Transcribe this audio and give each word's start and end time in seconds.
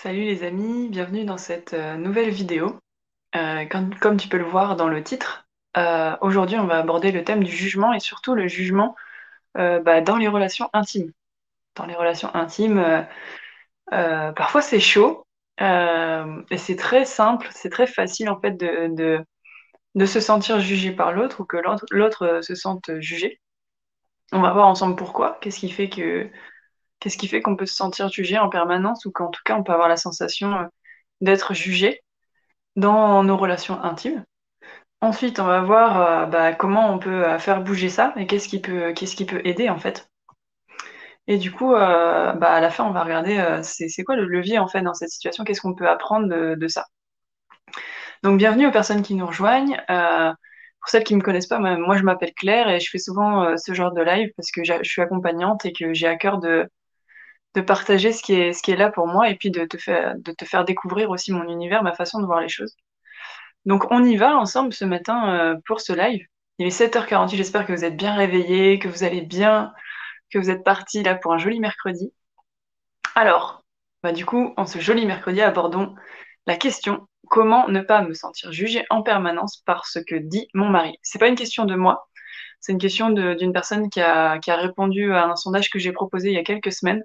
Salut 0.00 0.22
les 0.22 0.44
amis, 0.44 0.88
bienvenue 0.90 1.24
dans 1.24 1.38
cette 1.38 1.74
euh, 1.74 1.96
nouvelle 1.96 2.30
vidéo. 2.30 2.78
Euh, 3.34 3.66
comme, 3.66 4.16
tu 4.16 4.28
peux 4.28 4.38
le 4.38 4.44
voir 4.44 4.76
dans 4.76 4.86
le 4.86 5.02
titre, 5.02 5.48
euh, 5.76 6.16
aujourd'hui 6.20 6.56
on 6.56 6.68
va 6.68 6.78
aborder 6.78 7.10
le 7.10 7.24
thème 7.24 7.42
du 7.42 7.50
jugement 7.50 7.92
et 7.92 7.98
surtout 7.98 8.36
le 8.36 8.46
jugement 8.46 8.94
bah, 9.56 10.00
dans 10.00 10.16
les 10.16 10.28
relations 10.28 10.70
intimes. 10.72 11.10
Dans 11.74 11.84
les 11.84 11.96
relations 11.96 12.32
intimes, 12.32 13.08
parfois 13.90 14.62
c'est 14.62 14.78
chaud 14.78 15.26
et 15.58 16.58
c'est 16.58 16.76
très 16.76 17.04
simple, 17.04 17.48
c'est 17.50 17.70
très 17.70 17.88
facile 17.88 18.30
en 18.30 18.40
fait 18.40 18.52
de, 18.52 19.24
de, 19.96 20.06
se 20.06 20.20
sentir 20.20 20.60
jugé 20.60 20.92
par 20.92 21.10
l'autre 21.10 21.40
ou 21.40 21.44
que 21.44 21.56
l'autre 21.90 22.38
se 22.40 22.54
sente 22.54 23.00
jugé. 23.00 23.40
On 24.30 24.40
va 24.42 24.52
voir 24.52 24.68
ensemble 24.68 24.94
pourquoi, 24.94 25.38
qu'est-ce 25.40 25.58
qui 25.58 25.70
fait 25.70 25.88
que 25.88 26.30
Qu'est-ce 27.00 27.16
qui 27.16 27.28
fait 27.28 27.40
qu'on 27.42 27.56
peut 27.56 27.66
se 27.66 27.76
sentir 27.76 28.08
jugé 28.08 28.38
en 28.38 28.48
permanence 28.48 29.04
ou 29.04 29.12
qu'en 29.12 29.28
tout 29.28 29.42
cas 29.44 29.56
on 29.56 29.62
peut 29.62 29.72
avoir 29.72 29.88
la 29.88 29.96
sensation 29.96 30.54
euh, 30.54 30.64
d'être 31.20 31.54
jugé 31.54 32.02
dans 32.76 33.22
nos 33.22 33.36
relations 33.36 33.80
intimes? 33.82 34.24
Ensuite, 35.00 35.38
on 35.38 35.44
va 35.44 35.60
voir 35.60 36.00
euh, 36.00 36.26
bah, 36.26 36.52
comment 36.54 36.92
on 36.92 36.98
peut 36.98 37.24
euh, 37.24 37.38
faire 37.38 37.62
bouger 37.62 37.88
ça 37.88 38.12
et 38.16 38.26
qu'est-ce 38.26 38.48
qui 38.48 38.60
peut, 38.60 38.92
qu'est-ce 38.94 39.14
qui 39.14 39.26
peut 39.26 39.40
aider 39.44 39.68
en 39.68 39.78
fait. 39.78 40.08
Et 41.28 41.36
du 41.36 41.52
coup, 41.52 41.72
bah, 41.72 42.32
à 42.40 42.60
la 42.60 42.70
fin, 42.70 42.84
on 42.84 42.90
va 42.90 43.04
regarder 43.04 43.60
c'est, 43.62 44.02
quoi 44.02 44.16
le 44.16 44.24
levier 44.24 44.58
en 44.58 44.66
fait 44.66 44.80
dans 44.80 44.94
cette 44.94 45.10
situation, 45.10 45.44
qu'est-ce 45.44 45.60
qu'on 45.60 45.74
peut 45.74 45.86
apprendre 45.86 46.26
de, 46.26 46.54
de 46.54 46.68
ça? 46.68 46.86
Donc, 48.22 48.38
bienvenue 48.38 48.66
aux 48.66 48.70
personnes 48.70 49.02
qui 49.02 49.14
nous 49.14 49.26
rejoignent. 49.26 49.76
Pour 49.86 50.88
celles 50.88 51.04
qui 51.04 51.12
ne 51.12 51.18
me 51.18 51.22
connaissent 51.22 51.46
pas, 51.46 51.58
moi, 51.58 51.98
je 51.98 52.02
m'appelle 52.02 52.32
Claire 52.32 52.70
et 52.70 52.80
je 52.80 52.88
fais 52.88 52.96
souvent 52.96 53.58
ce 53.58 53.74
genre 53.74 53.92
de 53.92 54.00
live 54.00 54.30
parce 54.38 54.50
que 54.50 54.64
je 54.64 54.72
suis 54.84 55.02
accompagnante 55.02 55.66
et 55.66 55.74
que 55.74 55.92
j'ai 55.92 56.06
à 56.06 56.16
cœur 56.16 56.38
de 56.38 56.66
de 57.54 57.60
partager 57.60 58.12
ce 58.12 58.22
qui 58.22 58.34
est, 58.34 58.76
là 58.76 58.90
pour 58.90 59.06
moi 59.06 59.30
et 59.30 59.34
puis 59.34 59.50
de 59.50 59.64
te 59.64 59.76
faire, 59.76 60.64
découvrir 60.64 61.10
aussi 61.10 61.32
mon 61.32 61.48
univers, 61.48 61.82
ma 61.82 61.94
façon 61.94 62.20
de 62.20 62.26
voir 62.26 62.40
les 62.40 62.48
choses. 62.48 62.76
Donc 63.64 63.90
on 63.90 64.04
y 64.04 64.16
va 64.16 64.36
ensemble 64.36 64.72
ce 64.72 64.84
matin 64.84 65.34
euh, 65.34 65.56
pour 65.66 65.80
ce 65.80 65.92
live. 65.92 66.24
Il 66.58 66.66
est 66.66 66.80
7h48, 66.80 67.36
j'espère 67.36 67.66
que 67.66 67.72
vous 67.72 67.84
êtes 67.84 67.96
bien 67.96 68.14
réveillés, 68.14 68.78
que 68.78 68.88
vous 68.88 69.04
allez 69.04 69.22
bien, 69.22 69.72
que 70.30 70.38
vous 70.38 70.50
êtes 70.50 70.64
partis 70.64 71.02
là 71.02 71.14
pour 71.14 71.32
un 71.32 71.38
joli 71.38 71.60
mercredi. 71.60 72.12
Alors, 73.14 73.64
bah 74.02 74.12
du 74.12 74.24
coup, 74.24 74.54
en 74.56 74.66
ce 74.66 74.78
joli 74.78 75.06
mercredi, 75.06 75.40
abordons 75.40 75.94
la 76.46 76.56
question 76.56 77.06
comment 77.28 77.68
ne 77.68 77.80
pas 77.80 78.02
me 78.02 78.14
sentir 78.14 78.52
jugée 78.52 78.84
en 78.90 79.02
permanence 79.02 79.58
par 79.66 79.86
ce 79.86 79.98
que 79.98 80.14
dit 80.14 80.48
mon 80.54 80.68
mari? 80.68 80.96
C'est 81.02 81.18
pas 81.18 81.28
une 81.28 81.36
question 81.36 81.64
de 81.64 81.74
moi, 81.74 82.08
c'est 82.60 82.72
une 82.72 82.78
question 82.78 83.10
d'une 83.10 83.52
personne 83.52 83.90
qui 83.90 84.00
a 84.00 84.38
répondu 84.46 85.12
à 85.12 85.26
un 85.26 85.36
sondage 85.36 85.70
que 85.70 85.78
j'ai 85.78 85.92
proposé 85.92 86.28
il 86.30 86.34
y 86.34 86.38
a 86.38 86.44
quelques 86.44 86.72
semaines 86.72 87.04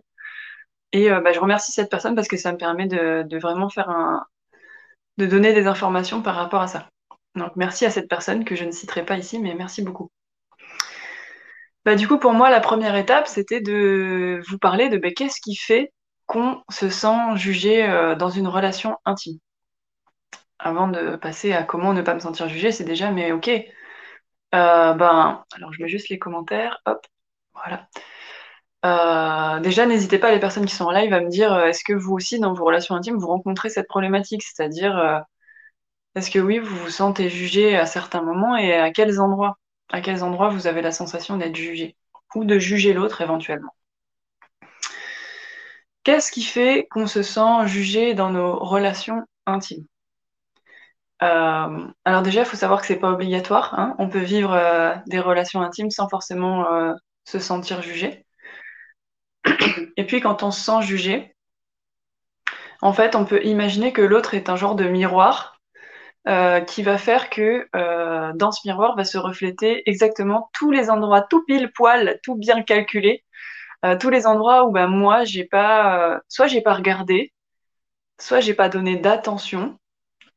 et 0.93 1.11
euh, 1.11 1.19
bah, 1.19 1.33
je 1.33 1.39
remercie 1.39 1.71
cette 1.71 1.89
personne 1.89 2.15
parce 2.15 2.27
que 2.27 2.37
ça 2.37 2.51
me 2.51 2.57
permet 2.57 2.87
de, 2.87 3.37
vraiment 3.39 3.69
faire 3.69 3.89
un, 3.89 4.25
de 5.17 5.25
donner 5.25 5.53
des 5.53 5.67
informations 5.67 6.21
par 6.21 6.35
rapport 6.35 6.61
à 6.61 6.67
ça. 6.67 6.87
Donc 7.35 7.55
merci 7.55 7.85
à 7.85 7.89
cette 7.89 8.07
personne 8.07 8.45
que 8.45 8.55
je 8.55 8.63
ne 8.63 8.71
citerai 8.71 9.03
pas 9.03 9.17
ici, 9.17 9.39
mais 9.39 9.55
merci 9.55 9.81
beaucoup. 9.81 10.11
Bah, 11.83 11.95
du 11.95 12.07
coup, 12.07 12.17
pour 12.17 12.33
moi, 12.33 12.49
la 12.49 12.61
première 12.61 12.95
étape, 12.95 13.27
c'était 13.27 13.59
de 13.59 14.41
vous 14.47 14.57
parler 14.57 14.89
de 14.89 14.97
bah, 14.97 15.11
qu'est-ce 15.11 15.41
qui 15.41 15.55
fait 15.55 15.91
qu'on 16.27 16.63
se 16.69 16.89
sent 16.89 17.35
jugé 17.35 17.83
euh, 17.89 18.15
dans 18.15 18.29
une 18.29 18.47
relation 18.47 18.97
intime? 19.03 19.39
Avant 20.59 20.87
de 20.87 21.17
passer 21.17 21.51
à 21.53 21.63
comment 21.63 21.93
ne 21.93 22.01
pas 22.01 22.13
me 22.13 22.19
sentir 22.19 22.47
jugé, 22.47 22.71
c'est 22.71 22.85
déjà, 22.85 23.11
mais 23.11 23.31
ok. 23.33 23.49
Euh, 23.49 24.93
ben, 24.93 25.43
alors 25.53 25.73
je 25.73 25.81
mets 25.81 25.89
juste 25.89 26.09
les 26.09 26.19
commentaires, 26.19 26.79
hop, 26.85 27.05
voilà. 27.53 27.87
Euh, 28.85 29.59
déjà, 29.61 29.85
n'hésitez 29.85 30.19
pas, 30.19 30.31
les 30.31 30.39
personnes 30.39 30.65
qui 30.65 30.75
sont 30.75 30.85
en 30.85 30.91
live, 30.91 31.13
à 31.13 31.21
me 31.21 31.29
dire 31.29 31.53
euh, 31.53 31.65
est-ce 31.67 31.83
que 31.83 31.93
vous 31.93 32.13
aussi, 32.13 32.39
dans 32.39 32.53
vos 32.53 32.65
relations 32.65 32.95
intimes, 32.95 33.17
vous 33.17 33.27
rencontrez 33.27 33.69
cette 33.69 33.87
problématique? 33.87 34.43
C'est-à-dire, 34.43 34.97
euh, 34.97 35.19
est-ce 36.15 36.31
que 36.31 36.39
oui, 36.39 36.59
vous 36.59 36.75
vous 36.77 36.89
sentez 36.89 37.29
jugé 37.29 37.77
à 37.77 37.85
certains 37.85 38.21
moments 38.21 38.57
et 38.57 38.73
à 38.73 38.91
quels 38.91 39.19
endroits? 39.21 39.57
À 39.89 40.01
quels 40.01 40.23
endroits 40.23 40.49
vous 40.49 40.67
avez 40.67 40.81
la 40.81 40.91
sensation 40.91 41.37
d'être 41.37 41.55
jugé? 41.55 41.95
Ou 42.35 42.45
de 42.45 42.59
juger 42.59 42.93
l'autre 42.93 43.21
éventuellement 43.21 43.75
Qu'est-ce 46.03 46.31
qui 46.31 46.43
fait 46.43 46.87
qu'on 46.91 47.07
se 47.07 47.23
sent 47.23 47.67
jugé 47.67 48.13
dans 48.13 48.29
nos 48.31 48.57
relations 48.59 49.23
intimes? 49.45 49.85
Alors 51.19 52.21
déjà, 52.21 52.41
il 52.41 52.45
faut 52.45 52.57
savoir 52.57 52.81
que 52.81 52.87
c'est 52.87 52.97
pas 52.99 53.11
obligatoire. 53.11 53.73
Hein. 53.79 53.95
On 53.97 54.09
peut 54.09 54.19
vivre 54.19 55.01
des 55.07 55.19
relations 55.19 55.61
intimes 55.61 55.89
sans 55.89 56.09
forcément 56.09 56.65
se 57.23 57.39
sentir 57.39 57.81
jugé. 57.81 58.22
Et 59.97 60.05
puis 60.05 60.21
quand 60.21 60.43
on 60.43 60.51
se 60.51 60.61
sent 60.61 60.81
jugé, 60.81 61.35
en 62.81 62.93
fait, 62.93 63.15
on 63.15 63.25
peut 63.25 63.43
imaginer 63.45 63.93
que 63.93 64.01
l'autre 64.01 64.33
est 64.33 64.49
un 64.49 64.55
genre 64.55 64.75
de 64.75 64.85
miroir 64.85 65.61
euh, 66.27 66.61
qui 66.61 66.83
va 66.83 66.97
faire 66.97 67.29
que 67.29 67.67
euh, 67.75 68.31
dans 68.35 68.51
ce 68.51 68.67
miroir 68.67 68.95
va 68.95 69.05
se 69.05 69.17
refléter 69.17 69.89
exactement 69.89 70.49
tous 70.53 70.71
les 70.71 70.89
endroits, 70.89 71.21
tout 71.21 71.43
pile 71.45 71.71
poil, 71.71 72.19
tout 72.23 72.35
bien 72.35 72.61
calculé, 72.63 73.23
euh, 73.85 73.97
tous 73.97 74.09
les 74.09 74.27
endroits 74.27 74.65
où 74.65 74.71
ben, 74.71 74.87
moi 74.87 75.25
j'ai 75.25 75.45
pas, 75.45 76.21
soit 76.29 76.47
j'ai 76.47 76.61
pas 76.61 76.73
regardé, 76.73 77.33
soit 78.19 78.39
j'ai 78.41 78.53
pas 78.53 78.69
donné 78.69 78.97
d'attention, 78.97 79.77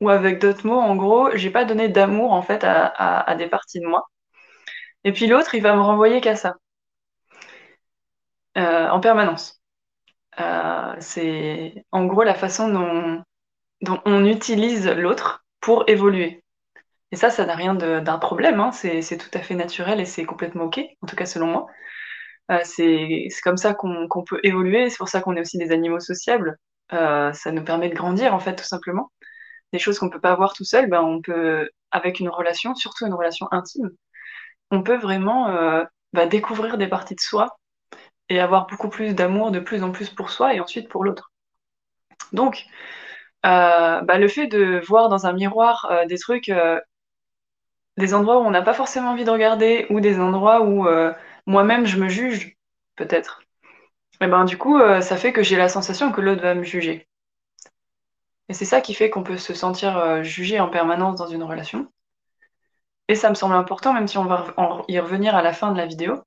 ou 0.00 0.11
avec 0.11 0.41
d'autres 0.41 0.66
mots, 0.66 0.81
en 0.81 0.97
gros, 0.97 1.31
j'ai 1.37 1.50
pas 1.50 1.65
donné 1.65 1.89
d'amour 1.89 2.33
en 2.33 2.43
fait 2.43 2.65
à 2.65 3.34
des 3.39 3.49
parties 3.49 3.81
de 3.81 3.87
moi. 3.87 4.06
Et 5.05 5.12
puis 5.12 5.27
l'autre, 5.27 5.55
il 5.55 5.62
va 5.62 5.75
me 5.77 5.81
renvoyer 5.83 6.21
qu'à 6.21 6.37
ça, 6.37 6.56
euh, 8.56 8.89
en 8.89 9.00
permanence. 9.00 9.61
Euh, 10.41 10.94
c'est 11.00 11.84
en 11.93 12.06
gros 12.06 12.22
la 12.22 12.34
façon 12.34 12.69
dont, 12.69 13.22
on 14.06 14.25
utilise 14.25 14.89
l'autre 14.89 15.44
pour 15.61 15.84
évoluer. 15.89 16.43
Et 17.12 17.16
ça, 17.16 17.31
ça 17.31 17.47
n'a 17.47 17.55
rien 17.55 17.75
d'un 17.75 18.19
problème, 18.19 18.61
hein. 18.61 18.72
c'est, 18.72 19.19
tout 19.19 19.31
à 19.34 19.41
fait 19.41 19.55
naturel 19.55 20.00
et 20.00 20.06
c'est 20.06 20.25
complètement 20.25 20.65
OK, 20.65 20.81
en 21.03 21.06
tout 21.06 21.16
cas 21.16 21.27
selon 21.27 21.47
moi. 21.47 21.66
Euh, 22.50 22.61
c'est, 22.65 23.28
comme 23.43 23.56
ça 23.56 23.75
qu'on 23.75 24.09
peut 24.27 24.41
évoluer, 24.43 24.91
c'est 24.91 24.99
pour 24.99 25.09
ça 25.09 25.21
qu'on 25.21 25.37
est 25.37 25.41
aussi 25.41 25.59
des 25.59 25.72
animaux 25.72 26.00
sociables. 26.00 26.59
Ça 26.91 27.53
nous 27.53 27.65
permet 27.65 27.89
de 27.91 27.95
grandir, 27.95 28.34
en 28.34 28.41
fait, 28.41 28.56
tout 28.56 28.65
simplement. 28.65 29.12
Des 29.72 29.78
choses 29.78 29.99
qu'on 29.99 30.11
peut 30.11 30.21
pas 30.21 30.33
avoir 30.33 30.55
tout 30.55 30.65
seul, 30.65 30.89
ben, 30.89 31.03
on 31.03 31.21
peut, 31.21 31.69
avec 31.91 32.21
une 32.21 32.28
relation, 32.28 32.75
surtout 32.75 33.06
une 33.06 33.15
relation 33.15 33.49
intime, 33.53 33.91
on 34.71 34.83
peut 34.83 34.97
vraiment 34.97 35.49
bah, 36.12 36.27
découvrir 36.27 36.78
des 36.78 36.89
parties 36.89 37.15
de 37.15 37.21
soi 37.21 37.56
et 38.28 38.41
avoir 38.41 38.66
beaucoup 38.66 38.88
plus 38.88 39.14
d'amour 39.14 39.50
de 39.50 39.60
plus 39.60 39.82
en 39.82 39.92
plus 39.92 40.10
pour 40.10 40.31
soi 40.31 40.54
et 40.54 40.60
ensuite 40.60 40.88
pour 40.88 41.04
l'autre. 41.04 41.32
Donc, 42.32 42.66
euh, 43.47 44.00
bah, 44.03 44.19
le 44.19 44.28
fait 44.28 44.47
de 44.47 44.81
voir 44.87 45.09
dans 45.09 45.26
un 45.26 45.32
miroir 45.32 45.87
euh, 45.91 46.06
des 46.06 46.19
trucs, 46.19 46.48
euh, 46.48 46.81
des 47.97 48.15
endroits 48.15 48.38
où 48.38 48.41
on 48.44 48.50
n'a 48.50 48.62
pas 48.62 48.75
forcément 48.75 49.10
envie 49.10 49.25
de 49.25 49.31
regarder 49.31 49.86
ou 49.91 50.00
des 50.00 50.19
endroits 50.19 50.62
où 50.62 50.86
moi-même 51.47 51.86
je 51.86 51.98
me 51.98 52.09
juge, 52.09 52.56
peut-être. 52.97 53.42
Et 54.20 54.26
ben 54.26 54.44
du 54.44 54.59
coup, 54.59 54.78
ça 55.00 55.16
fait 55.16 55.32
que 55.32 55.42
j'ai 55.42 55.56
la 55.56 55.69
sensation 55.69 56.12
que 56.12 56.20
l'autre 56.20 56.42
va 56.42 56.54
me 56.54 56.62
juger. 56.62 57.09
Et 58.48 58.54
c'est 58.54 58.65
ça 58.65 58.81
qui 58.81 58.94
fait 58.94 59.10
qu'on 59.10 59.22
peut 59.22 59.38
se 59.38 59.54
sentir 59.54 60.22
jugé 60.22 60.60
en 60.60 60.69
permanence 60.69 61.16
dans 61.16 61.26
une 61.26 61.42
relation. 61.42 61.88
Et 63.09 63.15
ça 63.15 63.31
me 63.31 63.34
semble 63.34 63.54
important, 63.54 63.94
même 63.94 64.09
si 64.09 64.19
on 64.19 64.25
va 64.25 64.54
y 64.88 64.98
revenir 64.98 65.34
à 65.34 65.42
la 65.42 65.53
fin 65.54 65.72
de 65.72 65.78
la 65.78 65.86
vidéo, 65.86 66.22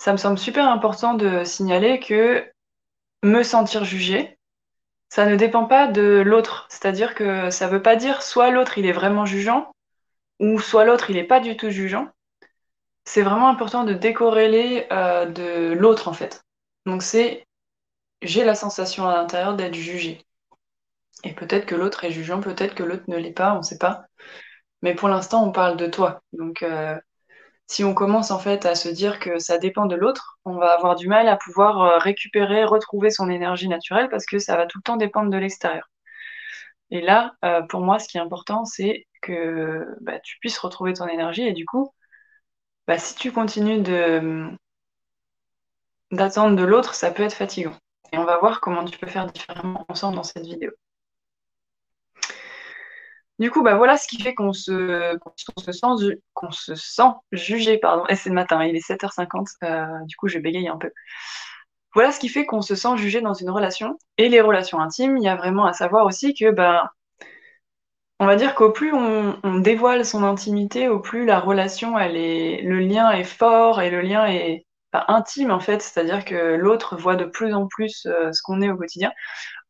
ça 0.00 0.12
me 0.12 0.16
semble 0.16 0.38
super 0.38 0.66
important 0.66 1.12
de 1.12 1.44
signaler 1.44 2.00
que 2.00 2.50
me 3.22 3.42
sentir 3.42 3.84
jugé, 3.84 4.38
ça 5.10 5.26
ne 5.26 5.36
dépend 5.36 5.66
pas 5.66 5.88
de 5.88 6.22
l'autre. 6.24 6.66
C'est-à-dire 6.70 7.14
que 7.14 7.50
ça 7.50 7.68
veut 7.68 7.82
pas 7.82 7.96
dire 7.96 8.22
soit 8.22 8.50
l'autre 8.50 8.78
il 8.78 8.86
est 8.86 8.92
vraiment 8.92 9.26
jugeant, 9.26 9.74
ou 10.38 10.58
soit 10.58 10.86
l'autre 10.86 11.10
il 11.10 11.18
est 11.18 11.24
pas 11.24 11.40
du 11.40 11.54
tout 11.54 11.68
jugeant. 11.68 12.08
C'est 13.04 13.20
vraiment 13.20 13.48
important 13.50 13.84
de 13.84 13.92
décorréler 13.92 14.86
euh, 14.90 15.26
de 15.26 15.74
l'autre 15.74 16.08
en 16.08 16.14
fait. 16.14 16.44
Donc 16.86 17.02
c'est 17.02 17.46
j'ai 18.22 18.44
la 18.44 18.54
sensation 18.54 19.06
à 19.06 19.14
l'intérieur 19.14 19.54
d'être 19.54 19.74
jugé. 19.74 20.24
Et 21.24 21.34
peut-être 21.34 21.66
que 21.66 21.74
l'autre 21.74 22.04
est 22.04 22.10
jugeant, 22.10 22.40
peut-être 22.40 22.74
que 22.74 22.84
l'autre 22.84 23.04
ne 23.08 23.18
l'est 23.18 23.32
pas, 23.32 23.52
on 23.52 23.58
ne 23.58 23.62
sait 23.62 23.78
pas. 23.78 24.06
Mais 24.80 24.94
pour 24.94 25.10
l'instant, 25.10 25.44
on 25.46 25.52
parle 25.52 25.76
de 25.76 25.88
toi. 25.88 26.22
Donc 26.32 26.62
euh, 26.62 26.98
si 27.70 27.84
on 27.84 27.94
commence 27.94 28.32
en 28.32 28.40
fait 28.40 28.66
à 28.66 28.74
se 28.74 28.88
dire 28.88 29.20
que 29.20 29.38
ça 29.38 29.56
dépend 29.56 29.86
de 29.86 29.94
l'autre, 29.94 30.40
on 30.44 30.56
va 30.56 30.72
avoir 30.72 30.96
du 30.96 31.06
mal 31.06 31.28
à 31.28 31.36
pouvoir 31.36 31.80
euh, 31.82 31.98
récupérer, 31.98 32.64
retrouver 32.64 33.10
son 33.10 33.30
énergie 33.30 33.68
naturelle 33.68 34.08
parce 34.10 34.26
que 34.26 34.40
ça 34.40 34.56
va 34.56 34.66
tout 34.66 34.78
le 34.78 34.82
temps 34.82 34.96
dépendre 34.96 35.30
de 35.30 35.36
l'extérieur. 35.36 35.88
Et 36.90 37.00
là, 37.00 37.32
euh, 37.44 37.62
pour 37.62 37.80
moi, 37.82 38.00
ce 38.00 38.08
qui 38.08 38.18
est 38.18 38.20
important, 38.20 38.64
c'est 38.64 39.06
que 39.22 39.86
bah, 40.00 40.18
tu 40.18 40.38
puisses 40.40 40.58
retrouver 40.58 40.94
ton 40.94 41.06
énergie 41.06 41.46
et 41.46 41.52
du 41.52 41.64
coup, 41.64 41.94
bah, 42.88 42.98
si 42.98 43.14
tu 43.14 43.30
continues 43.32 43.82
de 43.82 44.50
d'attendre 46.10 46.56
de 46.56 46.64
l'autre, 46.64 46.94
ça 46.94 47.10
peut 47.12 47.22
être 47.22 47.34
fatigant. 47.34 47.76
Et 48.12 48.18
on 48.18 48.24
va 48.24 48.38
voir 48.38 48.60
comment 48.60 48.84
tu 48.84 48.98
peux 48.98 49.06
faire 49.06 49.26
différemment 49.26 49.84
ensemble 49.88 50.16
dans 50.16 50.24
cette 50.24 50.44
vidéo. 50.44 50.72
Du 53.40 53.50
coup, 53.50 53.62
bah 53.62 53.74
voilà 53.74 53.96
ce 53.96 54.06
qui 54.06 54.20
fait 54.20 54.34
qu'on 54.34 54.52
se, 54.52 55.16
qu'on 55.16 55.32
se 55.56 55.72
sent, 55.72 56.18
qu'on 56.34 56.50
se 56.50 56.74
sent 56.74 57.10
jugé, 57.32 57.78
pardon. 57.78 58.04
Et 58.08 58.14
c'est 58.14 58.28
le 58.28 58.34
matin, 58.34 58.62
il 58.64 58.76
est 58.76 58.86
7h50, 58.86 59.46
euh, 59.64 59.86
du 60.04 60.14
coup 60.16 60.28
je 60.28 60.38
bégaye 60.38 60.68
un 60.68 60.76
peu. 60.76 60.90
voilà 61.94 62.12
ce 62.12 62.20
qui 62.20 62.28
fait 62.28 62.46
qu'on 62.46 62.62
se 62.62 62.74
sent 62.74 62.96
jugé 62.96 63.22
dans 63.22 63.34
une 63.34 63.50
relation. 63.50 63.98
Et 64.18 64.28
les 64.28 64.42
relations 64.42 64.78
intimes, 64.80 65.16
il 65.16 65.24
y 65.24 65.28
a 65.28 65.36
vraiment 65.36 65.64
à 65.66 65.72
savoir 65.72 66.06
aussi 66.06 66.34
que, 66.34 66.50
ben, 66.50 66.88
on 68.18 68.26
va 68.26 68.36
dire 68.36 68.54
qu'au 68.54 68.70
plus 68.70 68.92
on, 68.92 69.58
dévoile 69.60 70.04
son 70.04 70.22
intimité, 70.24 70.88
au 70.88 71.00
plus 71.00 71.24
la 71.24 71.40
relation, 71.40 71.98
elle 71.98 72.16
est, 72.16 72.62
le 72.62 72.80
lien 72.80 73.10
est 73.12 73.24
fort 73.24 73.80
et 73.80 73.90
le 73.90 74.02
lien 74.02 74.26
est 74.26 74.66
intime 74.92 75.50
en 75.50 75.60
fait, 75.60 75.80
c'est-à-dire 75.82 76.24
que 76.24 76.56
l'autre 76.56 76.96
voit 76.96 77.16
de 77.16 77.24
plus 77.24 77.54
en 77.54 77.66
plus 77.68 78.06
euh, 78.06 78.32
ce 78.32 78.42
qu'on 78.42 78.60
est 78.62 78.70
au 78.70 78.76
quotidien. 78.76 79.12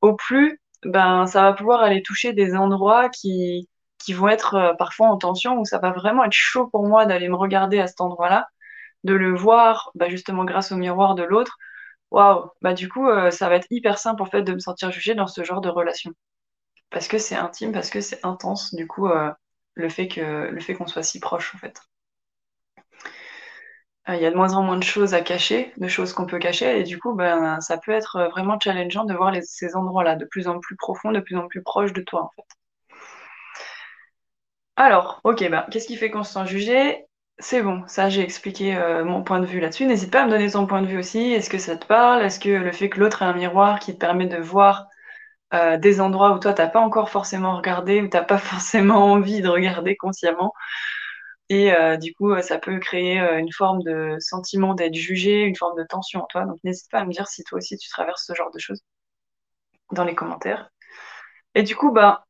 Au 0.01 0.15
plus, 0.15 0.61
ben, 0.85 1.27
ça 1.27 1.43
va 1.43 1.53
pouvoir 1.53 1.83
aller 1.83 2.03
toucher 2.03 2.33
des 2.33 2.55
endroits 2.57 3.09
qui, 3.11 3.69
qui 3.99 4.13
vont 4.15 4.29
être 4.29 4.55
euh, 4.55 4.75
parfois 4.75 5.09
en 5.09 5.19
tension, 5.19 5.59
où 5.61 5.65
ça 5.65 5.79
va 5.79 5.93
vraiment 5.93 6.25
être 6.25 6.33
chaud 6.33 6.69
pour 6.69 6.87
moi 6.89 7.07
d'aller 7.07 7.29
me 7.29 7.37
regarder 7.37 7.81
à 7.81 7.87
cet 7.87 8.01
endroit-là, 8.01 8.47
de 9.05 9.15
le 9.15 9.35
voir, 9.37 9.91
bah, 9.95 10.09
justement 10.09 10.45
grâce 10.45 10.73
au 10.73 10.77
miroir 10.77 11.15
de 11.15 11.25
l'autre. 11.25 11.59
Waouh, 12.13 12.51
bah 12.63 12.75
du 12.75 12.89
coup, 12.89 13.09
euh, 13.09 13.31
ça 13.33 13.49
va 13.51 13.57
être 13.57 13.69
hyper 13.71 13.99
simple 13.99 14.23
en 14.23 14.27
fait 14.27 14.43
de 14.43 14.55
me 14.55 14.61
sentir 14.61 14.93
jugée 14.93 15.15
dans 15.15 15.27
ce 15.29 15.45
genre 15.45 15.61
de 15.63 15.69
relation 15.71 16.13
parce 16.91 17.09
que 17.09 17.19
c'est 17.19 17.37
intime, 17.37 17.73
parce 17.73 17.91
que 17.91 18.01
c'est 18.01 18.25
intense, 18.25 18.75
du 18.75 18.87
coup, 18.87 19.09
euh, 19.09 19.31
le 19.75 19.89
fait 19.89 20.09
que 20.09 20.51
le 20.51 20.61
fait 20.61 20.75
qu'on 20.75 20.87
soit 20.87 21.03
si 21.03 21.21
proche, 21.21 21.55
en 21.55 21.59
fait. 21.59 21.81
Euh, 24.09 24.17
il 24.17 24.23
y 24.23 24.27
a 24.27 24.31
de 24.31 24.37
moins 24.37 24.53
en 24.55 24.63
moins 24.63 24.77
de 24.79 24.83
choses 24.85 25.15
à 25.15 25.21
cacher, 25.23 25.73
de 25.79 25.89
choses 25.89 26.13
qu'on 26.13 26.27
peut 26.27 26.39
cacher, 26.39 26.79
et 26.81 26.83
du 26.85 26.99
coup, 26.99 27.15
ben, 27.15 27.61
ça 27.61 27.79
peut 27.79 27.93
être 27.93 28.29
vraiment 28.31 28.59
challengeant 28.61 29.05
de 29.05 29.15
voir 29.15 29.35
ces 29.43 29.75
endroits-là 29.77 30.17
de 30.17 30.25
plus 30.27 30.49
en 30.49 30.59
plus 30.61 30.77
profonds, 30.77 31.13
de 31.13 31.21
plus 31.21 31.37
en 31.37 31.49
plus 31.49 31.63
proches 31.63 31.93
de 31.95 32.03
toi, 32.03 32.25
en 32.25 32.31
fait. 32.37 32.45
Alors, 34.77 35.21
ok, 35.25 35.49
ben, 35.51 35.67
qu'est-ce 35.71 35.87
qui 35.87 35.97
fait 35.97 36.11
qu'on 36.11 36.25
se 36.25 36.33
sent 36.33 36.47
jugé? 36.47 37.05
C'est 37.39 37.63
bon, 37.63 37.83
ça 37.87 38.11
j'ai 38.11 38.21
expliqué 38.23 38.77
euh, 38.77 39.05
mon 39.05 39.23
point 39.23 39.41
de 39.41 39.47
vue 39.47 39.61
là-dessus. 39.61 39.87
N'hésite 39.87 40.11
pas 40.13 40.23
à 40.23 40.27
me 40.27 40.31
donner 40.31 40.51
ton 40.51 40.67
point 40.67 40.83
de 40.83 40.87
vue 40.87 40.99
aussi. 40.99 41.19
Est-ce 41.33 41.49
que 41.51 41.59
ça 41.59 41.77
te 41.77 41.87
parle? 41.87 42.23
Est-ce 42.23 42.39
que 42.41 42.49
le 42.51 42.73
fait 42.73 42.89
que 42.91 43.01
l'autre 43.01 43.23
ait 43.23 43.25
un 43.27 43.33
miroir 43.35 43.79
qui 43.79 43.95
te 43.95 43.99
permet 43.99 44.27
de 44.27 44.37
voir 44.39 44.87
euh, 45.55 45.79
des 45.79 46.01
endroits 46.01 46.35
où 46.35 46.41
toi 46.41 46.55
t'as 46.55 46.69
pas 46.69 46.81
encore 46.81 47.11
forcément 47.11 47.57
regardé, 47.57 48.03
où 48.03 48.09
t'as 48.09 48.23
pas 48.25 48.39
forcément 48.41 49.13
envie 49.13 49.43
de 49.43 49.49
regarder 49.49 49.97
consciemment? 49.97 50.55
Et 51.51 51.73
euh, 51.75 51.97
du 51.97 52.15
coup, 52.15 52.41
ça 52.43 52.59
peut 52.59 52.79
créer 52.79 53.21
euh, 53.21 53.39
une 53.39 53.53
forme 53.53 53.83
de 53.83 54.17
sentiment 54.21 54.75
d'être 54.75 54.95
jugé, 54.95 55.43
une 55.43 55.57
forme 55.57 55.77
de 55.77 55.85
tension 55.85 56.23
en 56.23 56.27
toi. 56.27 56.47
Donc 56.47 56.59
n'hésite 56.65 56.91
pas 56.91 57.01
à 57.01 57.05
me 57.05 57.13
dire 57.13 57.27
si 57.29 57.45
toi 57.45 57.59
aussi 57.59 57.77
tu 57.77 57.89
traverses 57.91 58.25
ce 58.25 58.35
genre 58.35 58.53
de 58.53 58.59
choses 58.59 58.83
dans 59.93 60.05
les 60.05 60.15
commentaires. 60.15 60.71
Et 61.55 61.65
du 61.65 61.77
coup, 61.77 61.93
bah, 61.93 62.25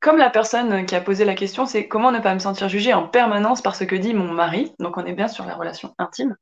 comme 0.00 0.18
la 0.18 0.30
personne 0.30 0.86
qui 0.86 0.96
a 0.96 1.00
posé 1.00 1.24
la 1.24 1.36
question, 1.36 1.66
c'est 1.66 1.88
comment 1.88 2.12
ne 2.12 2.20
pas 2.20 2.34
me 2.34 2.40
sentir 2.40 2.68
jugée 2.68 2.92
en 2.92 3.08
permanence 3.08 3.62
par 3.62 3.76
ce 3.76 3.84
que 3.84 3.96
dit 3.96 4.14
mon 4.14 4.32
mari? 4.32 4.74
Donc 4.80 4.96
on 4.96 5.06
est 5.06 5.12
bien 5.14 5.28
sur 5.28 5.46
la 5.46 5.54
relation 5.54 5.94
intime. 5.98 6.36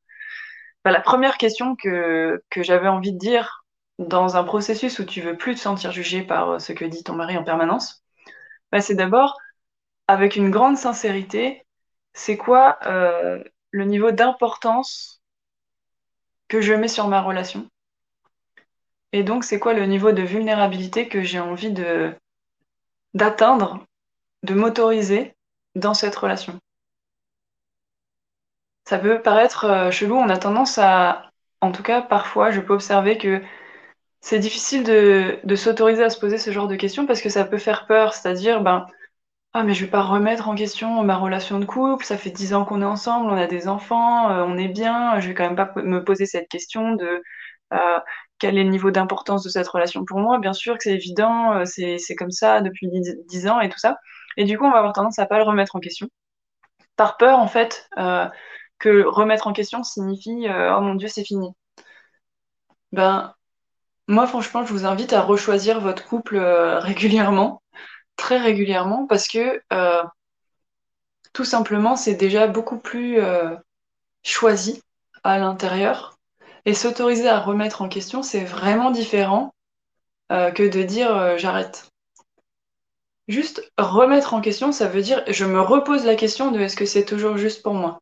Bah, 0.85 0.93
la 0.93 1.01
première 1.01 1.39
question 1.39 1.77
que, 1.77 2.43
que 2.51 2.63
j'avais 2.63 2.89
envie 2.89 3.13
de 3.13 3.19
dire 3.19 3.65
dans 3.99 4.37
un 4.37 4.45
processus 4.45 4.99
où 4.99 5.05
tu 5.05 5.21
veux 5.21 5.37
plus 5.37 5.55
te 5.55 5.61
sentir 5.61 5.93
jugé 5.93 6.23
par 6.23 6.51
euh, 6.53 6.59
ce 6.59 6.73
que 6.73 6.85
dit 6.87 7.05
ton 7.05 7.15
mari 7.15 7.37
en 7.37 7.45
permanence, 7.45 8.03
bah, 8.73 8.81
c'est 8.81 8.95
d'abord, 8.95 9.39
avec 10.09 10.37
une 10.37 10.51
grande 10.51 10.77
sincérité, 10.79 11.64
c'est 12.15 12.37
quoi 12.37 12.79
euh, 12.87 13.43
le 13.71 13.85
niveau 13.85 14.11
d'importance 14.11 15.21
que 16.49 16.61
je 16.61 16.73
mets 16.73 16.89
sur 16.89 17.09
ma 17.09 17.21
relation? 17.21 17.69
Et 19.13 19.23
donc, 19.23 19.45
c'est 19.45 19.61
quoi 19.61 19.75
le 19.75 19.87
niveau 19.87 20.13
de 20.13 20.23
vulnérabilité 20.23 21.09
que 21.09 21.23
j'ai 21.23 21.41
envie 21.41 21.71
de 21.71 22.13
d'atteindre, 23.15 23.87
de 24.43 24.55
m'autoriser 24.55 25.37
dans 25.77 25.95
cette 25.95 26.17
relation? 26.17 26.59
Ça 28.87 28.99
peut 28.99 29.23
paraître 29.23 29.65
euh, 29.65 29.91
chelou, 29.91 30.17
on 30.17 30.29
a 30.29 30.37
tendance 30.37 30.79
à, 30.79 31.31
en 31.61 31.73
tout 31.73 31.83
cas 31.83 32.03
parfois, 32.03 32.51
je 32.51 32.61
peux 32.61 32.75
observer 32.75 33.19
que 33.19 33.43
c'est 34.21 34.39
difficile 34.39 34.85
de, 34.85 35.57
s'autoriser 35.57 36.03
à 36.05 36.11
se 36.11 36.19
poser 36.19 36.39
ce 36.39 36.51
genre 36.51 36.69
de 36.69 36.77
questions 36.77 37.07
parce 37.07 37.21
que 37.21 37.29
ça 37.29 37.45
peut 37.45 37.59
faire 37.59 37.87
peur, 37.87 38.15
c'est-à-dire, 38.15 38.63
ben, 38.63 38.87
ah, 39.57 39.63
mais 39.63 39.73
je 39.75 39.85
vais 39.85 39.91
pas 39.91 40.03
remettre 40.03 40.49
en 40.49 40.57
question 40.57 41.05
ma 41.05 41.17
relation 41.17 41.61
de 41.61 41.65
couple, 41.65 42.05
ça 42.05 42.19
fait 42.19 42.31
dix 42.31 42.55
ans 42.55 42.65
qu'on 42.65 42.83
est 42.83 42.85
ensemble, 42.85 43.31
on 43.31 43.37
a 43.37 43.47
des 43.47 43.69
enfants, 43.69 44.29
euh, 44.31 44.45
on 44.45 44.59
est 44.59 44.67
bien, 44.69 45.21
je 45.21 45.29
vais 45.29 45.35
quand 45.35 45.45
même 45.45 45.55
pas 45.55 45.73
me 45.77 46.03
poser 46.03 46.27
cette 46.27 46.49
question 46.49 46.95
de 46.97 47.23
euh, 47.73 48.01
quel 48.39 48.59
est 48.59 48.65
le 48.65 48.71
niveau 48.71 48.91
d'importance 48.91 49.45
de 49.45 49.49
cette 49.49 49.69
relation 49.69 50.05
pour 50.05 50.19
moi. 50.19 50.39
Bien 50.41 50.53
sûr 50.53 50.77
que 50.77 50.83
c'est 50.83 50.95
évident, 50.95 51.55
euh, 51.55 51.65
c'est 51.67 52.17
comme 52.17 52.33
ça 52.33 52.61
depuis 52.63 52.89
dix 53.29 53.47
ans 53.49 53.61
et 53.61 53.69
tout 53.69 53.79
ça. 53.79 53.97
Et 54.37 54.45
du 54.45 54.59
coup, 54.59 54.65
on 54.65 54.71
va 54.73 54.79
avoir 54.79 54.93
tendance 54.93 55.19
à 55.21 55.27
pas 55.27 55.39
le 55.39 55.45
remettre 55.45 55.77
en 55.77 55.81
question. 55.81 56.09
Par 56.97 57.17
peur, 57.17 57.39
en 57.39 57.49
fait, 57.49 57.89
que 58.79 59.05
remettre 59.05 59.47
en 59.47 59.53
question 59.53 59.83
signifie 59.85 60.47
oh 60.49 60.81
mon 60.81 60.95
Dieu, 60.95 61.09
c'est 61.09 61.25
fini. 61.25 61.49
Ben, 62.93 63.35
moi, 64.09 64.27
franchement, 64.27 64.65
je 64.67 64.73
vous 64.73 64.87
invite 64.87 65.13
à 65.13 65.23
rechoisir 65.23 65.81
votre 65.81 66.05
couple 66.07 66.39
régulièrement, 66.39 67.63
très 68.17 68.39
régulièrement, 68.39 69.07
parce 69.07 69.29
que 69.29 69.63
euh, 69.73 70.03
tout 71.33 71.45
simplement, 71.45 71.97
c'est 71.97 72.15
déjà 72.15 72.47
beaucoup 72.47 72.79
plus 72.79 73.21
euh, 73.21 73.55
choisi 74.23 74.83
à 75.23 75.39
l'intérieur. 75.39 76.17
Et 76.67 76.75
s'autoriser 76.75 77.29
à 77.29 77.41
remettre 77.41 77.83
en 77.83 77.89
question, 77.89 78.23
c'est 78.23 78.45
vraiment 78.45 78.91
différent 78.91 79.53
que 80.31 80.67
de 80.67 80.83
dire 80.83 81.37
j'arrête. 81.37 81.91
Juste 83.29 83.71
remettre 83.77 84.33
en 84.33 84.41
question, 84.41 84.73
ça 84.73 84.89
veut 84.89 85.03
dire 85.03 85.23
je 85.29 85.45
me 85.45 85.61
repose 85.61 86.07
la 86.07 86.15
question 86.15 86.51
de 86.51 86.61
est-ce 86.61 86.75
que 86.75 86.87
c'est 86.87 87.05
toujours 87.05 87.37
juste 87.37 87.63
pour 87.63 87.75
moi? 87.75 88.01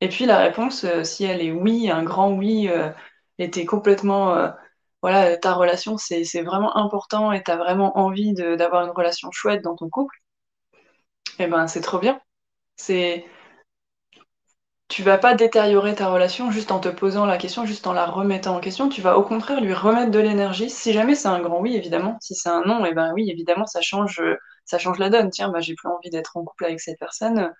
Et 0.00 0.08
puis 0.08 0.24
la 0.24 0.38
réponse, 0.38 0.86
si 1.02 1.24
elle 1.24 1.42
est 1.42 1.52
oui, 1.52 1.90
un 1.90 2.02
grand 2.02 2.32
oui, 2.32 2.70
était 3.38 3.66
complètement 3.66 4.52
voilà, 5.02 5.36
ta 5.36 5.54
relation, 5.54 5.96
c'est 5.98 6.22
vraiment 6.42 6.76
important 6.76 7.32
et 7.32 7.42
tu 7.42 7.50
as 7.50 7.56
vraiment 7.56 7.98
envie 7.98 8.34
d'avoir 8.34 8.84
une 8.84 8.90
relation 8.92 9.30
chouette 9.32 9.62
dans 9.62 9.76
ton 9.76 9.88
couple, 9.90 10.16
eh 11.38 11.46
ben 11.46 11.66
c'est 11.68 11.80
trop 11.80 11.98
bien. 11.98 12.20
C'est 12.76 13.26
tu 14.88 15.02
vas 15.02 15.18
pas 15.18 15.34
détériorer 15.34 15.94
ta 15.94 16.08
relation 16.08 16.50
juste 16.50 16.70
en 16.72 16.80
te 16.80 16.88
posant 16.88 17.26
la 17.26 17.36
question, 17.36 17.66
juste 17.66 17.86
en 17.86 17.92
la 17.92 18.06
remettant 18.06 18.56
en 18.56 18.60
question. 18.60 18.88
Tu 18.88 19.02
vas 19.02 19.18
au 19.18 19.22
contraire 19.22 19.60
lui 19.60 19.74
remettre 19.74 20.10
de 20.10 20.18
l'énergie. 20.18 20.70
Si 20.70 20.92
jamais 20.94 21.14
c'est 21.14 21.28
un 21.28 21.40
grand 21.40 21.60
oui, 21.60 21.76
évidemment. 21.76 22.16
Si 22.22 22.34
c'est 22.34 22.48
un 22.48 22.62
non, 22.64 22.84
eh 22.86 22.94
ben 22.94 23.12
oui, 23.14 23.28
évidemment, 23.30 23.66
ça 23.66 23.82
change, 23.82 24.22
ça 24.64 24.78
change 24.78 24.98
la 24.98 25.10
donne. 25.10 25.28
Tiens, 25.30 25.50
bah, 25.50 25.60
j'ai 25.60 25.74
plus 25.74 25.88
envie 25.88 26.08
d'être 26.10 26.36
en 26.38 26.44
couple 26.44 26.64
avec 26.64 26.80
cette 26.80 26.98
personne. 26.98 27.52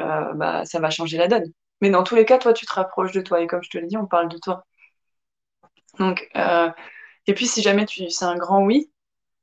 Euh, 0.00 0.34
bah, 0.34 0.64
ça 0.66 0.80
va 0.80 0.90
changer 0.90 1.18
la 1.18 1.28
donne. 1.28 1.44
Mais 1.82 1.90
dans 1.90 2.04
tous 2.04 2.16
les 2.16 2.26
cas, 2.26 2.38
toi, 2.38 2.52
tu 2.54 2.66
te 2.66 2.74
rapproches 2.74 3.12
de 3.12 3.20
toi. 3.22 3.40
Et 3.42 3.46
comme 3.48 3.62
je 3.62 3.70
te 3.70 3.78
l'ai 3.78 3.86
dit, 3.88 3.96
on 3.98 4.06
parle 4.06 4.28
de 4.28 4.38
toi. 4.38 4.64
Donc, 5.98 6.28
euh, 6.36 6.70
et 7.26 7.34
puis 7.34 7.46
si 7.46 7.62
jamais 7.62 7.86
tu, 7.86 8.08
c'est 8.10 8.24
un 8.24 8.36
grand 8.36 8.64
oui, 8.64 8.90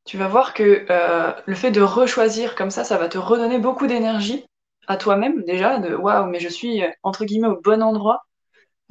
tu 0.06 0.18
vas 0.18 0.28
voir 0.28 0.54
que 0.54 0.86
euh, 0.90 1.34
le 1.46 1.56
fait 1.56 1.72
de 1.72 1.82
rechoisir 1.82 2.56
comme 2.56 2.72
ça, 2.72 2.84
ça 2.84 2.98
va 2.98 3.10
te 3.10 3.18
redonner 3.18 3.60
beaucoup 3.60 3.88
d'énergie 3.88 4.46
à 4.88 4.98
toi-même 4.98 5.44
déjà, 5.44 5.80
de 5.80 5.96
waouh, 5.96 6.26
mais 6.28 6.40
je 6.40 6.50
suis 6.50 6.82
entre 7.04 7.26
guillemets 7.26 7.48
au 7.48 7.62
bon 7.62 7.84
endroit. 7.84 8.24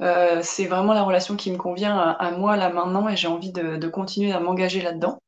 Euh, 0.01 0.39
c'est 0.43 0.65
vraiment 0.65 0.93
la 0.93 1.03
relation 1.03 1.35
qui 1.35 1.51
me 1.51 1.57
convient 1.57 1.97
à, 1.97 2.31
moi 2.31 2.55
là 2.55 2.69
maintenant 2.69 3.09
et 3.09 3.17
j'ai 3.17 3.27
envie 3.27 3.51
de, 3.51 3.87
continuer 3.89 4.31
à 4.31 4.39
m'engager 4.39 4.81
là-dedans. 4.81 5.19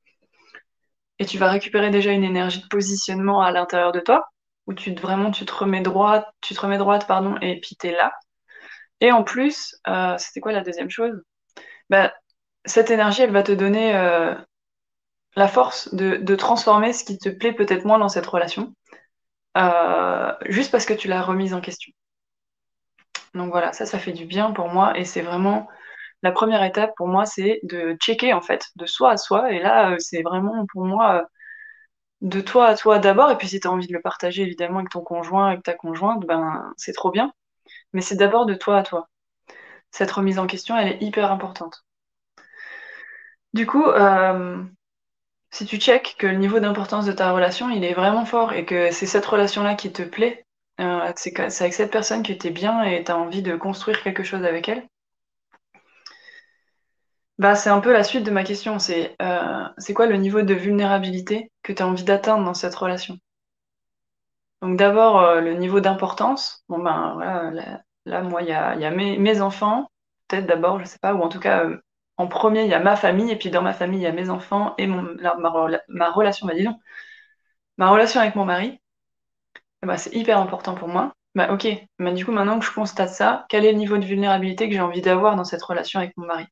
Et 1.19 1.25
tu 1.25 1.37
vas 1.37 1.49
récupérer 1.49 1.91
déjà 1.91 2.11
une 2.11 2.23
énergie 2.23 2.61
de 2.61 2.67
positionnement 2.67 3.41
à 3.41 3.51
l'intérieur 3.51 3.91
de 3.91 3.99
toi, 3.99 4.25
où 4.67 4.73
tu 4.73 4.93
vraiment 4.95 5.31
tu 5.31 5.45
te 5.45 5.53
remets 5.53 5.81
droite, 5.81 6.25
tu 6.41 6.55
te 6.55 6.61
remets 6.61 6.77
droite 6.77 7.07
pardon, 7.07 7.37
et 7.41 7.59
puis 7.59 7.75
tu 7.79 7.87
es 7.87 7.91
là. 7.91 8.13
Et 9.01 9.11
en 9.11 9.23
plus, 9.23 9.75
c'était 10.17 10.39
quoi 10.41 10.51
la 10.53 10.61
deuxième 10.61 10.89
chose? 10.89 11.21
Bah, 11.89 12.13
cette 12.65 12.91
énergie, 12.91 13.23
elle 13.23 13.31
va 13.31 13.43
te 13.43 13.51
donner 13.51 13.95
euh, 13.95 14.35
la 15.35 15.47
force 15.47 15.93
de, 15.93 16.35
transformer 16.35 16.93
ce 16.93 17.03
qui 17.03 17.17
te 17.17 17.29
plaît 17.29 17.53
peut-être 17.53 17.85
moins 17.85 17.99
dans 17.99 18.09
cette 18.09 18.25
relation, 18.25 18.73
euh, 19.57 20.33
juste 20.47 20.71
parce 20.71 20.85
que 20.85 20.93
tu 20.93 21.07
l'as 21.07 21.21
remise 21.21 21.53
en 21.53 21.61
question. 21.61 21.91
Donc 23.33 23.51
voilà, 23.51 23.73
ça, 23.73 23.85
ça 23.85 23.99
fait 23.99 24.11
du 24.11 24.25
bien 24.25 24.51
pour 24.51 24.67
moi 24.69 24.97
et 24.97 25.05
c'est 25.05 25.21
vraiment 25.21 25.67
la 26.23 26.31
première 26.31 26.63
étape 26.63 26.93
pour 26.97 27.07
moi, 27.07 27.25
c'est 27.25 27.59
de 27.63 27.95
checker 28.01 28.33
en 28.33 28.41
fait, 28.41 28.67
de 28.75 28.85
soi 28.85 29.11
à 29.11 29.17
soi. 29.17 29.51
Et 29.51 29.59
là, 29.59 29.91
euh, 29.91 29.95
c'est 29.99 30.21
vraiment 30.21 30.65
pour 30.71 30.85
moi 30.85 31.25
de 32.21 32.41
toi 32.41 32.67
à 32.67 32.75
toi 32.75 32.99
d'abord. 32.99 33.31
Et 33.31 33.37
puis 33.37 33.47
si 33.47 33.59
tu 33.59 33.67
as 33.67 33.71
envie 33.71 33.87
de 33.87 33.93
le 33.93 34.01
partager 34.01 34.43
évidemment 34.43 34.79
avec 34.79 34.89
ton 34.91 35.01
conjoint, 35.01 35.47
avec 35.49 35.63
ta 35.63 35.73
conjointe, 35.73 36.25
ben 36.25 36.71
c'est 36.77 36.93
trop 36.93 37.11
bien. 37.11 37.33
Mais 37.93 38.01
c'est 38.01 38.15
d'abord 38.15 38.45
de 38.45 38.55
toi 38.55 38.77
à 38.79 38.83
toi. 38.83 39.09
Cette 39.91 40.11
remise 40.11 40.39
en 40.39 40.47
question, 40.47 40.77
elle 40.77 40.89
est 40.89 41.01
hyper 41.01 41.31
importante. 41.31 41.83
Du 43.53 43.65
coup, 43.67 43.85
euh, 43.85 44.63
si 45.51 45.65
tu 45.65 45.77
checkes 45.77 46.15
que 46.17 46.27
le 46.27 46.37
niveau 46.37 46.59
d'importance 46.59 47.05
de 47.05 47.11
ta 47.11 47.31
relation, 47.33 47.69
il 47.69 47.83
est 47.83 47.93
vraiment 47.93 48.25
fort 48.25 48.53
et 48.53 48.65
que 48.65 48.91
c'est 48.91 49.05
cette 49.05 49.25
relation-là 49.25 49.75
qui 49.75 49.91
te 49.91 50.03
plaît, 50.03 50.45
euh, 50.79 51.11
c'est 51.17 51.37
avec 51.39 51.73
cette 51.73 51.91
personne 51.91 52.23
que 52.23 52.33
tu 52.33 52.47
es 52.47 52.51
bien 52.51 52.83
et 52.83 53.03
tu 53.03 53.11
as 53.11 53.17
envie 53.17 53.41
de 53.41 53.55
construire 53.57 54.01
quelque 54.03 54.23
chose 54.23 54.45
avec 54.45 54.69
elle, 54.69 54.87
bah, 57.37 57.55
c'est 57.55 57.69
un 57.69 57.81
peu 57.81 57.91
la 57.91 58.03
suite 58.03 58.23
de 58.23 58.31
ma 58.31 58.43
question. 58.43 58.79
C'est 58.79 59.15
euh, 59.21 59.93
quoi 59.95 60.05
le 60.05 60.15
niveau 60.15 60.43
de 60.43 60.53
vulnérabilité 60.53 61.51
que 61.63 61.73
tu 61.73 61.81
as 61.81 61.87
envie 61.87 62.03
d'atteindre 62.03 62.45
dans 62.45 62.53
cette 62.53 62.75
relation? 62.75 63.17
Donc 64.61 64.77
d'abord, 64.77 65.41
le 65.41 65.53
niveau 65.55 65.79
d'importance. 65.79 66.63
Bon, 66.69 66.79
ben 66.79 67.13
voilà, 67.15 67.81
là, 68.05 68.21
moi, 68.21 68.43
il 68.43 68.49
y 68.49 68.53
a, 68.53 68.91
mes, 68.91 69.41
enfants, 69.41 69.89
peut-être 70.27 70.45
d'abord, 70.45 70.79
je 70.79 70.85
sais 70.85 70.99
pas, 70.99 71.15
ou 71.15 71.21
en 71.21 71.29
tout 71.29 71.39
cas 71.39 71.65
en 72.21 72.27
premier, 72.27 72.63
il 72.63 72.69
y 72.69 72.73
a 72.73 72.79
ma 72.79 72.95
famille, 72.95 73.31
et 73.31 73.35
puis 73.37 73.49
dans 73.51 73.61
ma 73.61 73.73
famille, 73.73 73.99
il 73.99 74.03
y 74.03 74.07
a 74.07 74.11
mes 74.11 74.29
enfants 74.29 74.75
et 74.77 74.87
ma, 74.87 75.01
relation, 76.09 76.47
bah 76.47 76.53
ma 77.77 77.89
relation 77.89 78.21
avec 78.21 78.35
mon 78.35 78.45
mari, 78.45 78.79
bah, 79.83 79.97
c'est 79.97 80.13
hyper 80.15 80.39
important 80.39 80.75
pour 80.75 80.87
moi. 80.87 81.13
Bah 81.35 81.51
ok, 81.53 81.67
bah, 81.99 82.11
du 82.11 82.25
coup, 82.25 82.31
maintenant 82.31 82.59
que 82.59 82.65
je 82.65 82.71
constate 82.73 83.09
ça, 83.09 83.45
quel 83.49 83.65
est 83.65 83.71
le 83.71 83.77
niveau 83.77 83.97
de 83.97 84.05
vulnérabilité 84.05 84.67
que 84.67 84.75
j'ai 84.75 84.81
envie 84.81 85.01
d'avoir 85.01 85.35
dans 85.35 85.43
cette 85.45 85.63
relation 85.63 85.99
avec 85.99 86.15
mon 86.17 86.25
mari? 86.25 86.45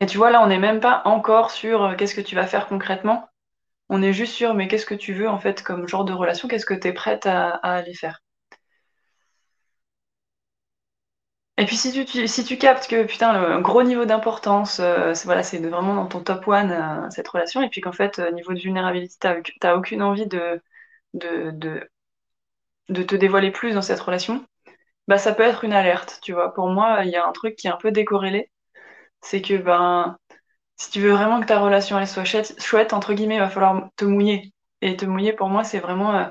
Et 0.00 0.06
tu 0.06 0.18
vois, 0.18 0.30
là, 0.30 0.42
on 0.42 0.48
n'est 0.48 0.58
même 0.58 0.80
pas 0.80 1.00
encore 1.06 1.50
sur 1.50 1.82
euh, 1.82 1.94
qu'est-ce 1.96 2.14
que 2.14 2.20
tu 2.20 2.34
vas 2.34 2.46
faire 2.46 2.68
concrètement. 2.68 3.28
On 3.90 4.02
est 4.02 4.12
juste 4.14 4.34
sur, 4.34 4.54
mais 4.54 4.68
qu'est-ce 4.68 4.86
que 4.86 4.94
tu 4.94 5.14
veux 5.14 5.28
en 5.28 5.38
fait 5.38 5.62
comme 5.62 5.88
genre 5.88 6.04
de 6.04 6.12
relation? 6.12 6.48
Qu'est-ce 6.48 6.66
que 6.66 6.74
tu 6.74 6.88
es 6.88 6.92
prête 6.94 7.26
à 7.26 7.50
aller 7.50 7.94
faire? 7.94 8.20
Et 11.58 11.66
puis 11.66 11.76
si 11.76 11.92
tu, 11.92 12.26
si 12.28 12.44
tu 12.44 12.56
captes 12.58 12.88
que 12.88 13.04
putain, 13.04 13.32
le 13.56 13.60
gros 13.60 13.82
niveau 13.82 14.04
d'importance, 14.06 14.80
euh, 14.80 15.14
c'est 15.14 15.26
voilà, 15.26 15.42
c'est 15.42 15.58
vraiment 15.58 15.94
dans 15.94 16.06
ton 16.06 16.22
top 16.22 16.48
one 16.48 16.70
euh, 16.72 17.10
cette 17.10 17.28
relation, 17.28 17.62
et 17.62 17.68
puis 17.68 17.80
qu'en 17.82 17.92
fait, 17.92 18.18
euh, 18.18 18.30
niveau 18.32 18.54
de 18.54 18.58
vulnérabilité, 18.58 19.16
t'as 19.60 19.76
aucune 19.76 20.02
envie 20.02 20.26
de, 20.26 20.62
de, 21.14 21.50
de, 21.52 21.88
de, 22.88 23.02
te 23.02 23.14
dévoiler 23.16 23.50
plus 23.50 23.74
dans 23.74 23.82
cette 23.82 24.00
relation, 24.00 24.44
bah 25.08 25.18
ça 25.18 25.34
peut 25.34 25.44
être 25.44 25.64
une 25.64 25.72
alerte, 25.74 26.20
tu 26.22 26.32
vois. 26.34 26.54
Pour 26.54 26.68
moi, 26.70 27.04
il 27.04 27.10
y 27.10 27.16
a 27.16 27.26
un 27.26 27.32
truc 27.32 27.56
qui 27.56 27.68
est 27.68 27.70
un 27.70 27.76
peu 27.78 27.92
décorrélé, 27.92 28.50
c'est 29.22 29.42
que 29.42 29.56
ben 29.58 30.18
si 30.76 30.90
tu 30.90 31.00
veux 31.00 31.12
vraiment 31.12 31.40
que 31.40 31.46
ta 31.46 31.60
relation 31.60 31.98
elle 32.00 32.08
soit 32.08 32.24
chouette, 32.24 32.60
chouette 32.62 32.92
entre 32.94 33.14
guillemets, 33.14 33.36
il 33.36 33.40
va 33.40 33.50
falloir 33.50 33.90
te 33.96 34.04
mouiller. 34.06 34.52
Et 34.82 34.96
te 34.96 35.06
mouiller 35.06 35.32
pour 35.34 35.48
moi, 35.48 35.64
c'est 35.64 35.80
vraiment 35.80 36.30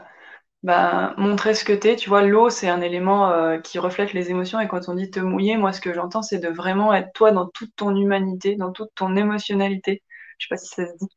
bah, 0.63 1.13
montrer 1.17 1.53
ce 1.55 1.65
que 1.65 1.73
t'es. 1.73 1.95
Tu 1.95 2.09
vois, 2.09 2.23
l'eau, 2.23 2.49
c'est 2.49 2.69
un 2.69 2.81
élément 2.81 3.29
euh, 3.31 3.59
qui 3.59 3.79
reflète 3.79 4.13
les 4.13 4.29
émotions. 4.29 4.59
Et 4.59 4.67
quand 4.67 4.89
on 4.89 4.95
dit 4.95 5.09
te 5.11 5.19
mouiller, 5.19 5.57
moi, 5.57 5.73
ce 5.73 5.81
que 5.81 5.93
j'entends, 5.93 6.21
c'est 6.21 6.39
de 6.39 6.49
vraiment 6.49 6.93
être 6.93 7.11
toi 7.13 7.31
dans 7.31 7.47
toute 7.47 7.75
ton 7.75 7.95
humanité, 7.95 8.55
dans 8.55 8.71
toute 8.71 8.91
ton 8.95 9.15
émotionnalité. 9.15 10.03
Je 10.37 10.47
sais 10.47 10.49
pas 10.49 10.57
si 10.57 10.67
ça 10.69 10.87
se 10.87 10.97
dit. 10.97 11.09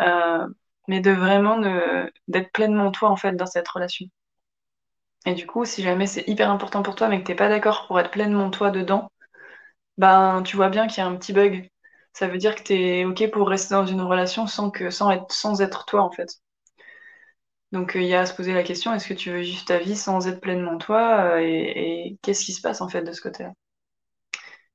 Euh, 0.00 0.46
mais 0.88 1.00
de 1.00 1.10
vraiment 1.12 1.58
d'être 2.28 2.52
pleinement 2.52 2.90
toi, 2.92 3.10
en 3.10 3.16
fait, 3.16 3.34
dans 3.34 3.46
cette 3.46 3.68
relation. 3.68 4.06
Et 5.26 5.34
du 5.34 5.46
coup, 5.46 5.64
si 5.64 5.82
jamais 5.82 6.06
c'est 6.06 6.28
hyper 6.28 6.48
important 6.50 6.82
pour 6.82 6.94
toi, 6.94 7.08
mais 7.08 7.20
que 7.20 7.26
t'es 7.26 7.34
pas 7.34 7.48
d'accord 7.48 7.86
pour 7.88 7.98
être 8.00 8.10
pleinement 8.12 8.50
toi 8.50 8.70
dedans, 8.70 9.10
ben, 9.98 10.42
tu 10.44 10.56
vois 10.56 10.70
bien 10.70 10.86
qu'il 10.88 10.98
y 10.98 11.00
a 11.02 11.08
un 11.08 11.16
petit 11.16 11.32
bug. 11.34 11.70
Ça 12.14 12.28
veut 12.28 12.38
dire 12.38 12.56
que 12.56 12.62
t'es 12.64 13.04
OK 13.06 13.30
pour 13.32 13.48
rester 13.48 13.74
dans 13.74 13.86
une 13.86 14.02
relation 14.02 14.46
sans 14.48 14.70
que, 14.70 14.90
sans 14.90 15.10
être, 15.12 15.32
sans 15.32 15.60
être 15.62 15.86
toi, 15.86 16.02
en 16.02 16.10
fait. 16.12 16.28
Donc 17.72 17.92
il 17.94 18.04
y 18.04 18.14
a 18.14 18.20
à 18.20 18.26
se 18.26 18.34
poser 18.34 18.52
la 18.52 18.62
question, 18.62 18.94
est-ce 18.94 19.08
que 19.08 19.14
tu 19.14 19.30
veux 19.30 19.42
juste 19.42 19.68
ta 19.68 19.78
vie 19.78 19.96
sans 19.96 20.28
être 20.28 20.40
pleinement 20.40 20.78
toi 20.78 21.36
euh, 21.36 21.38
et, 21.40 22.18
qu'est-ce 22.22 22.44
qui 22.44 22.52
se 22.52 22.60
passe 22.60 22.80
en 22.82 22.88
fait 22.88 23.02
de 23.02 23.12
ce 23.12 23.20
côté-là? 23.22 23.52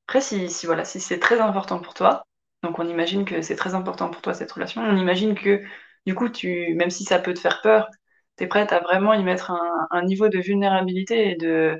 Après, 0.08 0.22
si, 0.22 0.66
voilà, 0.66 0.86
si 0.86 1.00
c'est 1.00 1.20
très 1.20 1.40
important 1.40 1.80
pour 1.80 1.94
toi, 1.94 2.26
donc 2.64 2.80
on 2.80 2.88
imagine 2.88 3.26
que 3.26 3.42
c'est 3.42 3.56
très 3.56 3.76
important 3.76 4.10
pour 4.10 4.22
toi 4.22 4.34
cette 4.34 4.52
relation, 4.52 4.82
on 4.82 4.98
imagine 4.98 5.36
que 5.36 5.64
du 6.06 6.16
coup, 6.16 6.30
tu, 6.30 6.74
même 6.76 6.90
si 6.90 7.04
ça 7.04 7.20
peut 7.20 7.34
te 7.34 7.40
faire 7.40 7.62
peur, 7.62 7.90
tu 8.38 8.46
es 8.46 8.48
prête 8.48 8.72
à 8.74 8.80
vraiment 8.80 9.14
y 9.14 9.24
mettre 9.24 9.52
un, 9.92 10.04
niveau 10.04 10.30
de 10.30 10.40
vulnérabilité 10.40 11.32
et 11.32 11.36
de, 11.36 11.78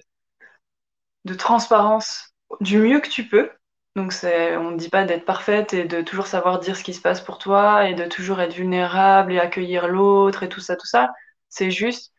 de 1.26 1.34
transparence 1.34 2.34
du 2.62 2.78
mieux 2.80 3.00
que 3.00 3.10
tu 3.10 3.28
peux. 3.28 3.50
Donc 3.98 4.14
on 4.24 4.72
ne 4.72 4.78
dit 4.78 4.90
pas 4.90 5.06
d'être 5.06 5.26
parfaite 5.26 5.74
et 5.74 5.86
de 5.86 6.04
toujours 6.04 6.28
savoir 6.28 6.60
dire 6.60 6.78
ce 6.78 6.84
qui 6.84 6.94
se 6.94 7.02
passe 7.02 7.20
pour 7.20 7.40
toi 7.40 7.90
et 7.90 7.96
de 7.96 8.06
toujours 8.06 8.40
être 8.42 8.54
vulnérable 8.54 9.34
et 9.34 9.40
accueillir 9.40 9.88
l'autre 9.88 10.44
et 10.44 10.50
tout 10.50 10.60
ça, 10.60 10.76
tout 10.76 10.86
ça. 10.86 11.12
C'est 11.50 11.72
juste, 11.72 12.14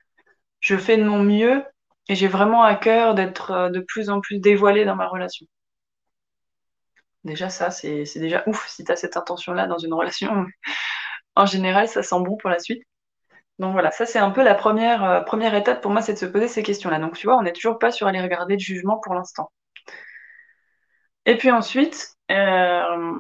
je 0.58 0.76
fais 0.76 0.97
de 0.97 1.04
mon 1.04 1.23
mieux 1.23 1.62
et 2.08 2.16
j'ai 2.16 2.26
vraiment 2.26 2.64
à 2.64 2.75
cœur 2.75 3.14
d'être 3.14 3.52
euh, 3.52 3.70
de 3.70 3.78
plus 3.78 4.11
en 4.11 4.20
plus 4.20 4.40
dévoilée 4.40 4.85
dans 4.85 4.97
ma 4.97 5.06
relation. 5.06 5.47
Déjà 7.23 7.49
ça, 7.49 7.70
c'est 7.70 8.02
déjà 8.16 8.42
ouf 8.49 8.66
si 8.68 8.82
tu 8.82 8.90
as 8.90 8.97
cette 8.97 9.16
intention-là 9.16 9.68
dans 9.68 9.78
une 9.78 9.94
relation. 9.94 10.47
en 11.37 11.47
général, 11.47 11.87
ça 11.87 12.02
sent 12.02 12.18
bon 12.25 12.37
pour 12.38 12.50
la 12.50 12.58
suite. 12.58 12.82
Donc 13.61 13.73
voilà, 13.73 13.92
ça 13.92 14.04
c'est 14.04 14.18
un 14.18 14.30
peu 14.32 14.42
la 14.42 14.56
première, 14.56 15.04
euh, 15.04 15.20
première 15.20 15.54
étape 15.54 15.80
pour 15.80 15.92
moi, 15.92 16.02
c'est 16.02 16.14
de 16.14 16.18
se 16.18 16.26
poser 16.26 16.49
ces 16.49 16.64
questions-là. 16.64 16.99
Donc 16.99 17.16
tu 17.16 17.28
vois, 17.28 17.37
on 17.37 17.42
n'est 17.42 17.52
toujours 17.52 17.78
pas 17.78 17.92
sur 17.92 18.08
aller 18.08 18.20
regarder 18.20 18.54
le 18.54 18.61
jugement 18.61 18.99
pour 18.99 19.14
l'instant. 19.14 19.52
Et 21.28 21.37
puis 21.37 21.50
ensuite, 21.50 22.16
euh, 22.30 23.18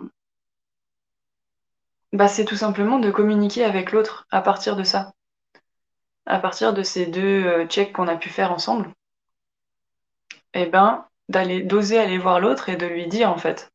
bah, 2.14 2.26
c'est 2.26 2.46
tout 2.46 2.56
simplement 2.56 2.98
de 2.98 3.10
communiquer 3.10 3.64
avec 3.64 3.92
l'autre 3.92 4.26
à 4.30 4.40
partir 4.40 4.76
de 4.76 4.82
ça. 4.82 5.12
À 6.24 6.38
partir 6.38 6.72
de 6.72 6.82
ces 6.82 7.04
deux 7.04 7.44
euh, 7.44 7.66
checks 7.66 7.92
qu'on 7.92 8.08
a 8.08 8.16
pu 8.16 8.30
faire 8.30 8.50
ensemble, 8.50 8.88
et 10.54 10.62
eh 10.62 10.66
ben, 10.66 11.04
d'aller, 11.28 11.60
d'oser 11.60 11.98
aller 11.98 12.16
voir 12.16 12.40
l'autre 12.40 12.70
et 12.70 12.76
de 12.76 12.86
lui 12.86 13.08
dire 13.08 13.30
en 13.30 13.36
fait. 13.36 13.70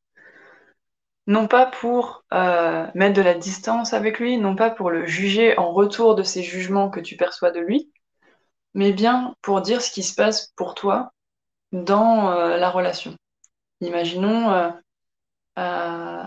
Non 1.27 1.47
pas 1.47 1.67
pour 1.67 2.23
euh, 2.33 2.87
mettre 2.95 3.15
de 3.15 3.21
la 3.21 3.35
distance 3.35 3.93
avec 3.93 4.17
lui, 4.19 4.37
non 4.37 4.55
pas 4.55 4.71
pour 4.71 4.89
le 4.89 5.05
juger 5.05 5.55
en 5.59 5.71
retour 5.71 6.15
de 6.15 6.23
ces 6.23 6.41
jugements 6.41 6.89
que 6.89 6.99
tu 6.99 7.17
perçois 7.17 7.51
de 7.51 7.59
lui, 7.59 7.91
mais 8.73 8.93
bien 8.93 9.35
pour 9.43 9.61
dire 9.61 9.83
ce 9.83 9.91
qui 9.91 10.01
se 10.01 10.15
passe 10.15 10.51
pour 10.55 10.73
toi 10.73 11.13
dans 11.71 12.31
la 12.31 12.69
relation. 12.71 13.15
Imaginons, 13.83 14.51
euh, 14.51 14.71
euh, 15.59 16.23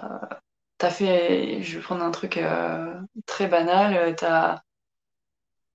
t'as 0.78 0.90
fait, 0.90 1.62
je 1.62 1.76
vais 1.78 1.82
prendre 1.82 2.04
un 2.04 2.10
truc 2.10 2.36
euh, 2.38 2.94
très 3.26 3.48
banal, 3.48 4.14
t'as 4.16 4.60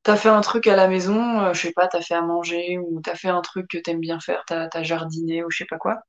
as 0.05 0.15
fait 0.17 0.29
un 0.29 0.41
truc 0.41 0.67
à 0.67 0.75
la 0.75 0.88
maison, 0.88 1.53
je 1.53 1.61
sais 1.61 1.73
pas, 1.73 1.88
t'as 1.88 2.01
fait 2.01 2.13
à 2.15 2.21
manger 2.21 2.77
ou 2.79 3.01
t'as 3.01 3.15
fait 3.15 3.29
un 3.29 3.41
truc 3.41 3.67
que 3.67 3.77
t'aimes 3.77 4.00
bien 4.00 4.19
faire, 4.19 4.43
t'as 4.47 4.67
as 4.73 4.83
jardiné 4.83 5.43
ou 5.43 5.51
je 5.51 5.59
sais 5.59 5.65
pas 5.65 5.77
quoi. 5.77 6.01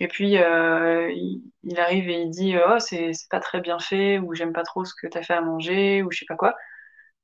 Et 0.00 0.08
puis 0.08 0.32
il, 0.34 1.80
arrive 1.80 2.08
et 2.08 2.22
il 2.22 2.30
dit 2.30 2.56
oh 2.58 2.78
c'est 2.80 3.12
pas 3.30 3.40
très 3.40 3.60
bien 3.60 3.78
fait 3.80 4.18
ou 4.18 4.34
j'aime 4.34 4.52
pas 4.52 4.64
trop 4.64 4.84
ce 4.84 4.94
que 5.00 5.08
t'as 5.08 5.22
fait 5.22 5.34
à 5.34 5.40
manger 5.40 6.02
ou 6.02 6.10
je 6.12 6.20
sais 6.20 6.26
pas 6.28 6.36
quoi. 6.36 6.54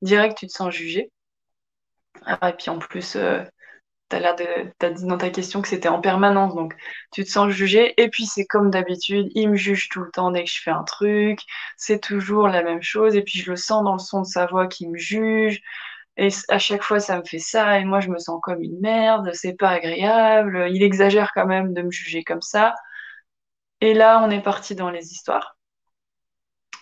Direct 0.02 0.38
tu 0.38 0.46
te 0.48 0.52
sens 0.52 0.74
jugé. 0.74 1.10
Ah, 2.26 2.50
et 2.50 2.52
puis 2.54 2.70
en 2.70 2.78
plus 2.78 3.16
T'as 4.08 4.20
l'air 4.20 4.36
de, 4.36 4.90
dit 4.92 5.06
dans 5.06 5.18
ta 5.18 5.30
question 5.30 5.62
que 5.62 5.68
c'était 5.68 5.88
en 5.88 6.00
permanence, 6.00 6.54
donc 6.54 6.74
tu 7.10 7.24
te 7.24 7.30
sens 7.30 7.50
jugé. 7.50 7.94
Et 8.00 8.08
puis 8.10 8.26
c'est 8.26 8.44
comme 8.44 8.70
d'habitude, 8.70 9.28
il 9.34 9.50
me 9.50 9.56
juge 9.56 9.88
tout 9.88 10.00
le 10.02 10.10
temps 10.10 10.30
dès 10.30 10.44
que 10.44 10.50
je 10.50 10.60
fais 10.62 10.70
un 10.70 10.84
truc. 10.84 11.40
C'est 11.76 12.00
toujours 12.00 12.48
la 12.48 12.62
même 12.62 12.82
chose. 12.82 13.16
Et 13.16 13.22
puis 13.22 13.38
je 13.40 13.50
le 13.50 13.56
sens 13.56 13.82
dans 13.84 13.94
le 13.94 13.98
son 13.98 14.20
de 14.22 14.26
sa 14.26 14.46
voix 14.46 14.66
qu'il 14.68 14.90
me 14.90 14.98
juge. 14.98 15.60
Et 16.16 16.28
à 16.48 16.58
chaque 16.58 16.82
fois, 16.82 17.00
ça 17.00 17.18
me 17.18 17.24
fait 17.24 17.38
ça. 17.38 17.78
Et 17.80 17.84
moi, 17.84 18.00
je 18.00 18.08
me 18.10 18.18
sens 18.18 18.40
comme 18.42 18.62
une 18.62 18.80
merde. 18.80 19.30
C'est 19.34 19.54
pas 19.54 19.70
agréable. 19.70 20.68
Il 20.70 20.82
exagère 20.82 21.32
quand 21.34 21.46
même 21.46 21.74
de 21.74 21.82
me 21.82 21.90
juger 21.90 22.24
comme 22.24 22.42
ça. 22.42 22.74
Et 23.80 23.94
là, 23.94 24.20
on 24.24 24.30
est 24.30 24.42
parti 24.42 24.74
dans 24.74 24.90
les 24.90 25.12
histoires. 25.12 25.56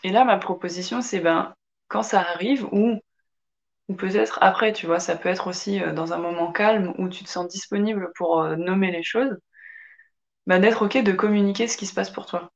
Et 0.04 0.10
là, 0.10 0.24
ma 0.24 0.38
proposition, 0.38 1.00
c'est 1.00 1.20
ben, 1.20 1.54
quand 1.88 2.02
ça 2.02 2.20
arrive, 2.20 2.66
ou 2.72 3.00
peut-être 3.96 4.38
après, 4.42 4.72
tu 4.72 4.86
vois, 4.86 5.00
ça 5.00 5.16
peut 5.16 5.28
être 5.28 5.46
aussi 5.48 5.82
euh, 5.82 5.92
dans 5.92 6.12
un 6.12 6.18
moment 6.18 6.52
calme 6.52 6.94
où 6.98 7.08
tu 7.08 7.24
te 7.24 7.28
sens 7.28 7.48
disponible 7.48 8.12
pour 8.16 8.40
euh, 8.40 8.56
nommer 8.56 8.90
les 8.92 9.02
choses, 9.02 9.36
bah, 10.46 10.58
d'être 10.58 10.82
OK 10.84 10.96
de 10.98 11.12
communiquer 11.12 11.68
ce 11.68 11.76
qui 11.76 11.86
se 11.86 11.94
passe 11.94 12.10
pour 12.10 12.26
toi. 12.26 12.52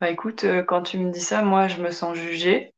Bah 0.00 0.10
écoute, 0.10 0.44
euh, 0.44 0.62
quand 0.62 0.82
tu 0.82 0.98
me 0.98 1.10
dis 1.10 1.20
ça, 1.20 1.42
moi 1.42 1.68
je 1.68 1.80
me 1.80 1.90
sens 1.90 2.16
jugée. 2.16 2.74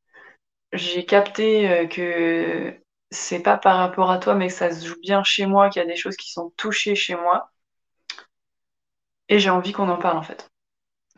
J'ai 0.73 1.05
capté 1.07 1.89
que 1.91 2.75
c'est 3.11 3.43
pas 3.43 3.57
par 3.59 3.79
rapport 3.79 4.11
à 4.11 4.19
toi, 4.19 4.35
mais 4.35 4.49
que 4.49 4.53
ça 4.55 4.71
se 4.71 4.87
joue 4.87 5.01
bien 5.01 5.25
chez 5.25 5.47
moi, 5.47 5.71
qu'il 5.71 5.81
y 5.81 5.85
a 5.85 5.89
des 5.89 5.97
choses 5.97 6.17
qui 6.17 6.31
sont 6.31 6.51
touchées 6.57 6.95
chez 6.95 7.17
moi. 7.17 7.51
Et 9.31 9.39
j'ai 9.39 9.49
envie 9.49 9.73
qu'on 9.73 9.89
en 9.89 9.97
parle 9.97 10.19
en 10.19 10.23
fait. 10.23 10.51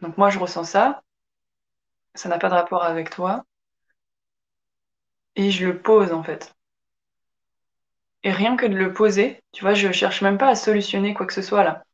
Donc 0.03 0.19
moi 0.19 0.31
je 0.31 0.39
ressens 0.39 0.65
ça. 0.65 1.03
Ça 2.15 2.29
n'a 2.29 2.39
pas 2.39 2.49
de 2.49 2.55
rapport 2.55 2.85
avec 2.85 3.11
toi 3.11 3.45
et 5.37 5.51
je 5.51 5.67
le 5.67 5.79
pose 5.79 6.13
en 6.13 6.23
fait. 6.23 6.55
Et 8.23 8.33
rien 8.33 8.57
que 8.57 8.67
de 8.67 8.77
le 8.77 8.93
poser, 8.93 9.43
tu 9.53 9.63
vois, 9.63 9.75
je 9.75 9.93
cherche 9.93 10.23
même 10.23 10.39
pas 10.39 10.49
à 10.49 10.55
solutionner 10.55 11.15
quoi 11.15 11.27
que 11.27 11.33
ce 11.33 11.43
soit 11.43 11.65
là. 11.65 11.85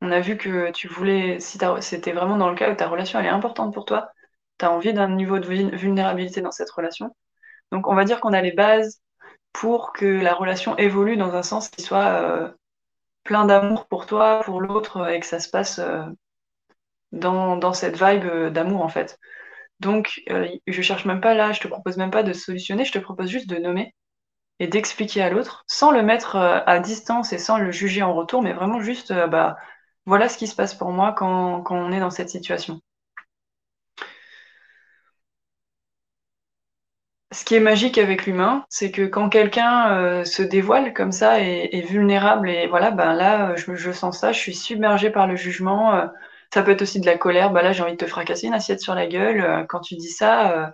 On 0.00 0.10
a 0.12 0.20
vu 0.20 0.36
que 0.36 0.70
tu 0.72 0.88
voulais, 0.88 1.40
si 1.40 1.58
c'était 1.80 2.12
vraiment 2.12 2.36
dans 2.36 2.50
le 2.50 2.54
cas 2.56 2.70
où 2.70 2.76
ta 2.76 2.88
relation 2.88 3.18
elle 3.18 3.26
est 3.26 3.28
importante 3.30 3.74
pour 3.74 3.84
toi, 3.84 4.12
tu 4.58 4.64
as 4.64 4.70
envie 4.72 4.92
d'un 4.92 5.08
niveau 5.08 5.38
de 5.38 5.46
vulnérabilité 5.76 6.40
dans 6.40 6.52
cette 6.52 6.70
relation. 6.70 7.14
Donc 7.72 7.88
on 7.88 7.94
va 7.94 8.04
dire 8.04 8.20
qu'on 8.20 8.32
a 8.32 8.42
les 8.42 8.52
bases 8.52 9.00
pour 9.52 9.92
que 9.92 10.06
la 10.06 10.34
relation 10.34 10.76
évolue 10.78 11.16
dans 11.16 11.34
un 11.34 11.42
sens 11.42 11.68
qui 11.68 11.82
soit 11.82 12.06
euh, 12.06 12.50
plein 13.24 13.44
d'amour 13.46 13.86
pour 13.88 14.06
toi, 14.06 14.42
pour 14.44 14.60
l'autre, 14.60 15.08
et 15.10 15.20
que 15.20 15.26
ça 15.26 15.40
se 15.40 15.50
passe 15.50 15.78
euh, 15.80 16.02
dans, 17.12 17.56
dans, 17.56 17.72
cette 17.72 17.96
vibe 17.96 18.24
euh, 18.26 18.50
d'amour 18.50 18.82
en 18.82 18.88
fait. 18.88 19.18
Donc, 19.80 20.22
euh, 20.30 20.48
je 20.66 20.82
cherche 20.82 21.04
même 21.04 21.20
pas 21.20 21.34
là, 21.34 21.52
je 21.52 21.60
te 21.60 21.68
propose 21.68 21.96
même 21.96 22.10
pas 22.10 22.22
de 22.22 22.32
solutionner, 22.32 22.84
je 22.84 22.92
te 22.92 22.98
propose 22.98 23.28
juste 23.28 23.48
de 23.48 23.56
nommer 23.58 23.94
et 24.60 24.68
d'expliquer 24.68 25.22
à 25.22 25.30
l'autre, 25.30 25.64
sans 25.68 25.92
le 25.92 26.02
mettre 26.02 26.36
euh, 26.36 26.60
à 26.66 26.80
distance 26.80 27.32
et 27.32 27.38
sans 27.38 27.58
le 27.58 27.72
juger 27.72 28.02
en 28.02 28.14
retour, 28.14 28.42
mais 28.42 28.52
vraiment 28.54 28.80
juste, 28.80 29.12
euh, 29.12 29.28
bah, 29.28 29.56
voilà 30.06 30.28
ce 30.28 30.38
qui 30.38 30.48
se 30.48 30.56
passe 30.56 30.74
pour 30.74 30.90
moi 30.90 31.14
quand, 31.14 31.64
on 31.70 31.92
est 31.92 32.00
dans 32.00 32.10
cette 32.10 32.30
situation. 32.30 32.80
Ce 37.30 37.44
qui 37.44 37.54
est 37.54 37.60
magique 37.60 37.98
avec 37.98 38.24
l'humain, 38.26 38.64
c'est 38.70 38.90
que 38.90 39.02
quand 39.02 39.28
quelqu'un 39.28 40.24
se 40.24 40.42
dévoile 40.42 40.94
comme 40.94 41.12
ça 41.12 41.40
et 41.42 41.68
est 41.72 41.82
vulnérable, 41.82 42.48
et 42.48 42.66
voilà, 42.66 42.90
ben 42.90 43.12
là, 43.14 43.54
je, 43.54 43.74
je, 43.74 43.92
sens 43.92 44.18
ça, 44.18 44.32
je 44.32 44.38
suis 44.38 44.54
submergée 44.54 45.10
par 45.10 45.26
le 45.26 45.36
jugement, 45.36 46.08
Ça 46.52 46.62
peut 46.62 46.72
être 46.72 46.82
aussi 46.82 47.00
de 47.00 47.06
la 47.06 47.18
colère. 47.18 47.50
Bah 47.52 47.62
là, 47.62 47.72
j'ai 47.72 47.82
envie 47.82 47.92
de 47.92 47.98
te 47.98 48.06
fracasser 48.06 48.46
une 48.46 48.54
assiette 48.54 48.80
sur 48.80 48.94
la 48.94 49.06
gueule. 49.06 49.40
Euh, 49.40 49.64
quand 49.64 49.80
tu 49.80 49.96
dis 49.96 50.10
ça, 50.10 50.52
euh, 50.52 50.66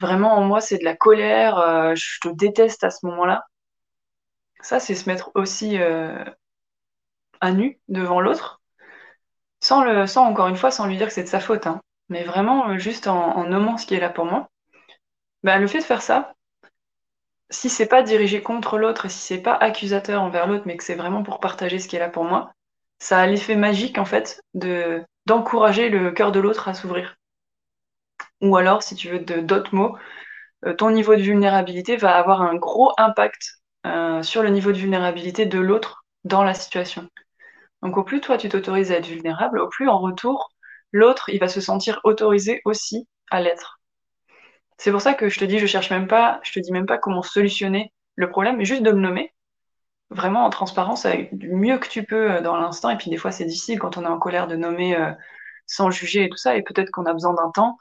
vraiment 0.00 0.34
en 0.34 0.42
moi, 0.44 0.60
c'est 0.60 0.78
de 0.78 0.84
la 0.84 0.96
colère. 0.96 1.58
Euh, 1.58 1.94
je 1.94 2.20
te 2.20 2.28
déteste 2.28 2.84
à 2.84 2.90
ce 2.90 3.06
moment-là. 3.06 3.44
Ça, 4.60 4.80
c'est 4.80 4.94
se 4.94 5.08
mettre 5.08 5.30
aussi 5.34 5.78
à 7.40 7.52
nu 7.52 7.78
devant 7.88 8.20
l'autre, 8.20 8.60
sans 9.60 9.84
le, 9.84 10.06
sans 10.06 10.24
encore 10.24 10.48
une 10.48 10.56
fois, 10.56 10.70
sans 10.70 10.86
lui 10.86 10.96
dire 10.96 11.06
que 11.08 11.12
c'est 11.12 11.22
de 11.22 11.28
sa 11.28 11.40
faute, 11.40 11.66
hein. 11.66 11.80
mais 12.08 12.24
vraiment 12.24 12.78
juste 12.78 13.06
en, 13.06 13.44
nommant 13.44 13.76
ce 13.78 13.86
qui 13.86 13.94
est 13.94 14.00
là 14.00 14.10
pour 14.10 14.24
moi. 14.24 14.48
Bah, 15.42 15.58
le 15.58 15.66
fait 15.66 15.78
de 15.78 15.84
faire 15.84 16.02
ça, 16.02 16.34
si 17.50 17.68
c'est 17.68 17.86
pas 17.86 18.02
dirigé 18.02 18.42
contre 18.42 18.78
l'autre 18.78 19.08
si 19.08 19.18
c'est 19.18 19.42
pas 19.42 19.54
accusateur 19.54 20.22
envers 20.22 20.46
l'autre, 20.46 20.64
mais 20.66 20.76
que 20.76 20.84
c'est 20.84 20.94
vraiment 20.94 21.22
pour 21.22 21.40
partager 21.40 21.78
ce 21.78 21.88
qui 21.88 21.96
est 21.96 22.00
là 22.00 22.08
pour 22.08 22.24
moi, 22.24 22.52
ça 22.98 23.20
a 23.20 23.26
l'effet 23.26 23.56
magique 23.56 23.98
en 23.98 24.04
fait 24.04 24.40
de 24.54 25.02
d'encourager 25.26 25.88
le 25.88 26.12
cœur 26.12 26.32
de 26.32 26.40
l'autre 26.40 26.68
à 26.68 26.74
s'ouvrir. 26.74 27.16
Ou 28.40 28.56
alors, 28.56 28.82
si 28.82 28.94
tu 28.94 29.08
veux 29.08 29.18
d'autres 29.18 29.74
mots, 29.74 29.96
euh, 30.66 30.74
ton 30.74 30.90
niveau 30.90 31.16
de 31.16 31.22
vulnérabilité 31.22 31.96
va 31.96 32.16
avoir 32.16 32.42
un 32.42 32.56
gros 32.56 32.92
impact 32.98 33.62
euh, 33.86 34.22
sur 34.22 34.42
le 34.42 34.50
niveau 34.50 34.72
de 34.72 34.78
vulnérabilité 34.78 35.46
de 35.46 35.58
l'autre 35.60 36.04
dans 36.24 36.44
la 36.44 36.54
situation. 36.54 37.08
Donc 37.82 37.96
au 37.98 38.04
plus 38.04 38.20
toi 38.20 38.38
tu 38.38 38.48
t'autorises 38.48 38.92
à 38.92 38.96
être 38.96 39.06
vulnérable, 39.06 39.60
au 39.60 39.68
plus 39.68 39.88
en 39.88 39.98
retour, 39.98 40.50
l'autre 40.92 41.30
il 41.30 41.40
va 41.40 41.48
se 41.48 41.60
sentir 41.60 42.00
autorisé 42.04 42.62
aussi 42.64 43.08
à 43.30 43.40
l'être. 43.40 43.80
C'est 44.78 44.90
pour 44.92 45.00
ça 45.00 45.14
que 45.14 45.28
je 45.28 45.38
te 45.38 45.44
dis, 45.44 45.58
je 45.58 45.66
cherche 45.66 45.90
même 45.90 46.08
pas, 46.08 46.40
je 46.42 46.52
te 46.52 46.60
dis 46.60 46.72
même 46.72 46.86
pas 46.86 46.98
comment 46.98 47.22
solutionner 47.22 47.92
le 48.16 48.30
problème, 48.30 48.56
mais 48.56 48.64
juste 48.64 48.82
de 48.82 48.90
le 48.90 48.98
nommer, 48.98 49.34
vraiment 50.10 50.44
en 50.44 50.50
transparence, 50.50 51.06
avec 51.06 51.36
du 51.36 51.50
mieux 51.50 51.78
que 51.78 51.88
tu 51.88 52.04
peux 52.04 52.32
euh, 52.32 52.40
dans 52.40 52.56
l'instant. 52.56 52.90
Et 52.90 52.96
puis 52.96 53.10
des 53.10 53.16
fois, 53.16 53.32
c'est 53.32 53.44
difficile 53.44 53.78
quand 53.78 53.96
on 53.96 54.04
est 54.04 54.08
en 54.08 54.18
colère 54.18 54.46
de 54.46 54.56
nommer 54.56 54.96
euh, 54.96 55.12
sans 55.66 55.90
juger 55.90 56.24
et 56.24 56.28
tout 56.28 56.36
ça. 56.36 56.56
Et 56.56 56.62
peut-être 56.62 56.90
qu'on 56.90 57.06
a 57.06 57.12
besoin 57.12 57.34
d'un 57.34 57.50
temps 57.50 57.78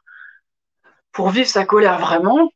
pour 1.12 1.30
vivre 1.30 1.48
sa 1.48 1.66
colère 1.66 2.00
vraiment, 2.00 2.50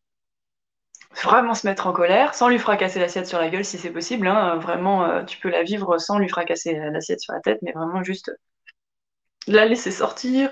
vraiment 1.24 1.54
se 1.54 1.68
mettre 1.68 1.88
en 1.88 1.94
colère, 1.94 2.34
sans 2.36 2.50
lui 2.50 2.60
fracasser 2.60 3.00
l'assiette 3.00 3.28
sur 3.28 3.40
la 3.40 3.50
gueule 3.50 3.66
si 3.66 3.78
c'est 3.78 3.92
possible. 3.92 4.28
Hein. 4.28 4.58
Vraiment, 4.58 5.06
euh, 5.06 5.24
tu 5.24 5.40
peux 5.40 5.50
la 5.50 5.64
vivre 5.64 5.98
sans 5.98 6.20
lui 6.20 6.30
fracasser 6.30 6.74
l'assiette 6.74 7.22
sur 7.22 7.34
la 7.34 7.42
tête, 7.42 7.60
mais 7.62 7.72
vraiment 7.72 8.04
juste 8.04 8.32
la 9.48 9.66
laisser 9.66 9.92
sortir, 9.92 10.52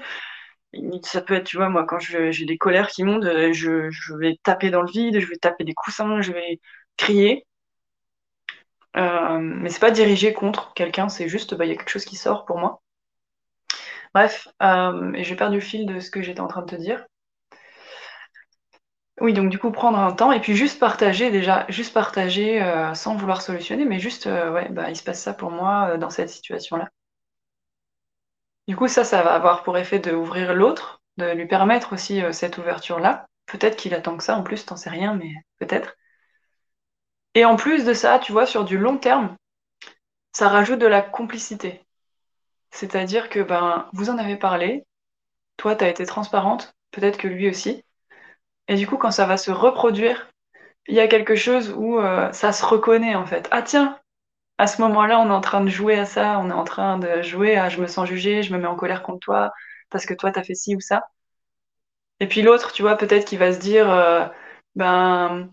ça 1.03 1.21
peut 1.21 1.35
être, 1.35 1.45
tu 1.45 1.57
vois, 1.57 1.69
moi, 1.69 1.85
quand 1.85 1.99
j'ai 1.99 2.45
des 2.45 2.57
colères 2.57 2.89
qui 2.89 3.03
montent, 3.03 3.23
je, 3.23 4.17
vais 4.17 4.37
taper 4.43 4.69
dans 4.69 4.81
le 4.81 4.91
vide, 4.91 5.19
je 5.19 5.27
vais 5.27 5.37
taper 5.37 5.63
des 5.63 5.73
coussins, 5.73 6.21
je 6.21 6.31
vais 6.33 6.59
crier. 6.97 7.45
Euh, 8.97 9.39
mais 9.39 9.69
c'est 9.69 9.79
pas 9.79 9.91
dirigé 9.91 10.33
contre 10.33 10.73
quelqu'un, 10.73 11.07
c'est 11.09 11.29
juste, 11.29 11.55
bah, 11.55 11.65
il 11.65 11.69
y 11.69 11.71
a 11.71 11.75
quelque 11.77 11.89
chose 11.89 12.05
qui 12.05 12.15
sort 12.17 12.45
pour 12.45 12.57
moi. 12.57 12.81
Bref, 14.13 14.47
euh, 14.61 15.11
j'ai 15.23 15.35
perdu 15.37 15.55
le 15.55 15.61
fil 15.61 15.85
de 15.85 15.99
ce 16.01 16.11
que 16.11 16.21
j'étais 16.21 16.39
en 16.41 16.47
train 16.47 16.61
de 16.61 16.67
te 16.69 16.75
dire. 16.75 17.05
Oui, 19.21 19.33
donc 19.33 19.49
du 19.49 19.57
coup, 19.59 19.71
prendre 19.71 19.97
un 19.99 20.11
temps 20.11 20.31
et 20.31 20.39
puis 20.39 20.55
juste 20.55 20.79
partager, 20.79 21.29
déjà, 21.31 21.65
juste 21.69 21.93
partager 21.93 22.61
euh, 22.61 22.93
sans 22.95 23.15
vouloir 23.15 23.41
solutionner, 23.41 23.85
mais 23.85 23.99
juste, 23.99 24.25
ouais, 24.27 24.69
bah, 24.69 24.89
il 24.91 24.95
se 24.95 25.03
passe 25.03 25.21
ça 25.21 25.33
pour 25.33 25.49
moi 25.51 25.97
dans 25.97 26.09
cette 26.11 26.29
situation-là. 26.29 26.87
Du 28.67 28.75
coup, 28.75 28.87
ça, 28.87 29.03
ça 29.03 29.23
va 29.23 29.33
avoir 29.33 29.63
pour 29.63 29.77
effet 29.77 29.99
d'ouvrir 29.99 30.53
l'autre, 30.53 31.01
de 31.17 31.25
lui 31.31 31.47
permettre 31.47 31.93
aussi 31.93 32.21
euh, 32.21 32.31
cette 32.31 32.57
ouverture-là. 32.57 33.25
Peut-être 33.45 33.77
qu'il 33.77 33.93
attend 33.93 34.17
que 34.17 34.23
ça, 34.23 34.35
en 34.37 34.43
plus, 34.43 34.65
t'en 34.65 34.75
sais 34.77 34.89
rien, 34.89 35.15
mais 35.15 35.31
peut-être. 35.59 35.95
Et 37.37 37.45
en 37.45 37.55
plus 37.55 37.85
de 37.85 37.93
ça, 37.93 38.17
tu 38.17 38.31
vois, 38.31 38.47
sur 38.47 38.65
du 38.65 38.79
long 38.79 38.97
terme, 38.97 39.37
ça 40.31 40.49
rajoute 40.49 40.79
de 40.79 40.87
la 40.87 41.03
complicité. 41.03 41.85
C'est-à-dire 42.71 43.29
que 43.29 43.41
ben, 43.41 43.87
vous 43.93 44.09
en 44.09 44.17
avez 44.17 44.37
parlé, 44.37 44.87
toi, 45.55 45.75
tu 45.75 45.83
as 45.83 45.89
été 45.89 46.03
transparente, 46.07 46.73
peut-être 46.89 47.19
que 47.19 47.27
lui 47.27 47.47
aussi. 47.47 47.83
Et 48.67 48.73
du 48.73 48.87
coup, 48.87 48.97
quand 48.97 49.11
ça 49.11 49.27
va 49.27 49.37
se 49.37 49.51
reproduire, 49.51 50.31
il 50.87 50.95
y 50.95 50.99
a 50.99 51.07
quelque 51.07 51.35
chose 51.35 51.69
où 51.77 51.99
euh, 51.99 52.31
ça 52.31 52.51
se 52.53 52.65
reconnaît 52.65 53.13
en 53.13 53.27
fait. 53.27 53.47
Ah 53.51 53.61
tiens, 53.61 53.99
à 54.57 54.65
ce 54.65 54.81
moment-là, 54.81 55.19
on 55.19 55.27
est 55.29 55.31
en 55.31 55.39
train 55.39 55.61
de 55.63 55.69
jouer 55.69 55.99
à 55.99 56.05
ça, 56.05 56.39
on 56.39 56.49
est 56.49 56.53
en 56.53 56.63
train 56.63 56.97
de 56.97 57.21
jouer 57.21 57.55
à 57.55 57.69
je 57.69 57.79
me 57.79 57.85
sens 57.85 58.09
jugé, 58.09 58.41
je 58.41 58.51
me 58.51 58.57
mets 58.57 58.65
en 58.67 58.75
colère 58.75 59.03
contre 59.03 59.19
toi 59.19 59.51
parce 59.91 60.07
que 60.07 60.15
toi, 60.15 60.31
t'as 60.31 60.43
fait 60.43 60.55
ci 60.55 60.75
ou 60.75 60.79
ça. 60.79 61.03
Et 62.19 62.27
puis 62.27 62.41
l'autre, 62.41 62.71
tu 62.73 62.81
vois, 62.81 62.95
peut-être 62.97 63.25
qu'il 63.25 63.37
va 63.37 63.53
se 63.53 63.59
dire, 63.59 63.91
euh, 63.91 64.25
ben, 64.75 65.51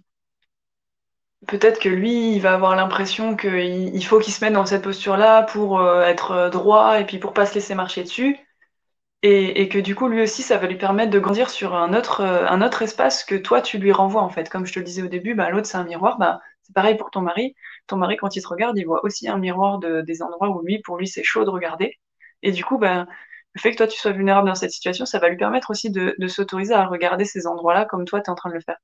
peut-être 1.47 1.81
que 1.81 1.89
lui, 1.89 2.35
il 2.35 2.41
va 2.41 2.55
avoir 2.55 2.77
l'impression 2.77 3.37
qu'il 3.37 3.95
il 3.95 4.05
faut 4.05 4.19
qu'il 4.19 4.33
se 4.33 4.45
mette 4.45 4.55
dans 4.55 4.67
cette 4.67 4.83
posture-là 4.83 5.43
pour 5.45 5.81
euh, 5.81 6.03
être 6.03 6.51
droit 6.51 7.01
et 7.01 7.07
puis 7.07 7.19
pour 7.19 7.33
pas 7.33 7.47
se 7.47 7.55
laisser 7.55 7.75
marcher 7.75 8.03
dessus. 8.05 8.39
Et, 9.27 9.71
que 9.71 9.79
du 9.79 9.95
coup, 9.95 10.09
lui 10.09 10.23
aussi, 10.23 10.43
ça 10.43 10.59
va 10.59 10.67
lui 10.67 10.77
permettre 10.77 11.11
de 11.11 11.19
grandir 11.19 11.49
sur 11.49 11.75
un 11.75 11.95
autre, 11.95 12.21
euh, 12.21 12.47
un 12.47 12.61
autre 12.61 12.83
espace 12.83 13.25
que 13.25 13.35
toi, 13.35 13.63
tu 13.63 13.79
lui 13.79 13.91
renvoies, 13.91 14.21
en 14.23 14.29
fait. 14.29 14.51
Comme 14.51 14.67
je 14.67 14.75
te 14.75 14.79
le 14.79 14.85
disais 14.85 15.03
au 15.03 15.09
début, 15.09 15.35
ben, 15.35 15.49
l'autre, 15.49 15.67
c'est 15.67 15.79
un 15.79 15.85
miroir. 15.85 16.19
Ben, 16.19 16.41
c'est 16.63 16.75
pareil 16.75 16.97
pour 16.99 17.11
ton 17.11 17.23
mari. 17.23 17.55
Ton 17.87 17.97
mari, 17.97 18.19
quand 18.19 18.37
il 18.37 18.43
te 18.43 18.49
regarde, 18.49 18.77
il 18.77 18.85
voit 18.85 19.03
aussi 19.03 19.27
un 19.27 19.39
miroir 19.39 19.79
de, 19.79 20.03
des 20.03 20.23
endroits 20.23 20.51
où 20.51 20.61
lui, 20.63 20.81
pour 20.83 20.99
lui, 20.99 21.09
c'est 21.09 21.23
chaud 21.25 21.45
de 21.45 21.51
regarder. 21.51 21.99
Et 22.43 22.53
du 22.53 22.65
coup, 22.67 22.77
ben, 22.77 23.07
le 23.55 23.61
fait 23.61 23.71
que 23.73 23.79
toi, 23.79 23.87
tu 23.87 23.99
sois 23.99 24.13
vulnérable 24.13 24.49
dans 24.49 24.55
cette 24.55 24.73
situation, 24.73 25.07
ça 25.07 25.19
va 25.19 25.29
lui 25.31 25.39
permettre 25.39 25.71
aussi 25.71 25.91
de, 25.91 26.15
s'autoriser 26.29 26.75
à 26.75 26.87
regarder 26.87 27.25
ces 27.25 27.47
endroits-là 27.47 27.87
comme 27.87 28.05
toi, 28.05 28.21
tu 28.21 28.27
es 28.27 28.31
en 28.31 28.35
train 28.35 28.51
de 28.51 28.55
le 28.55 28.61
faire. 28.61 28.79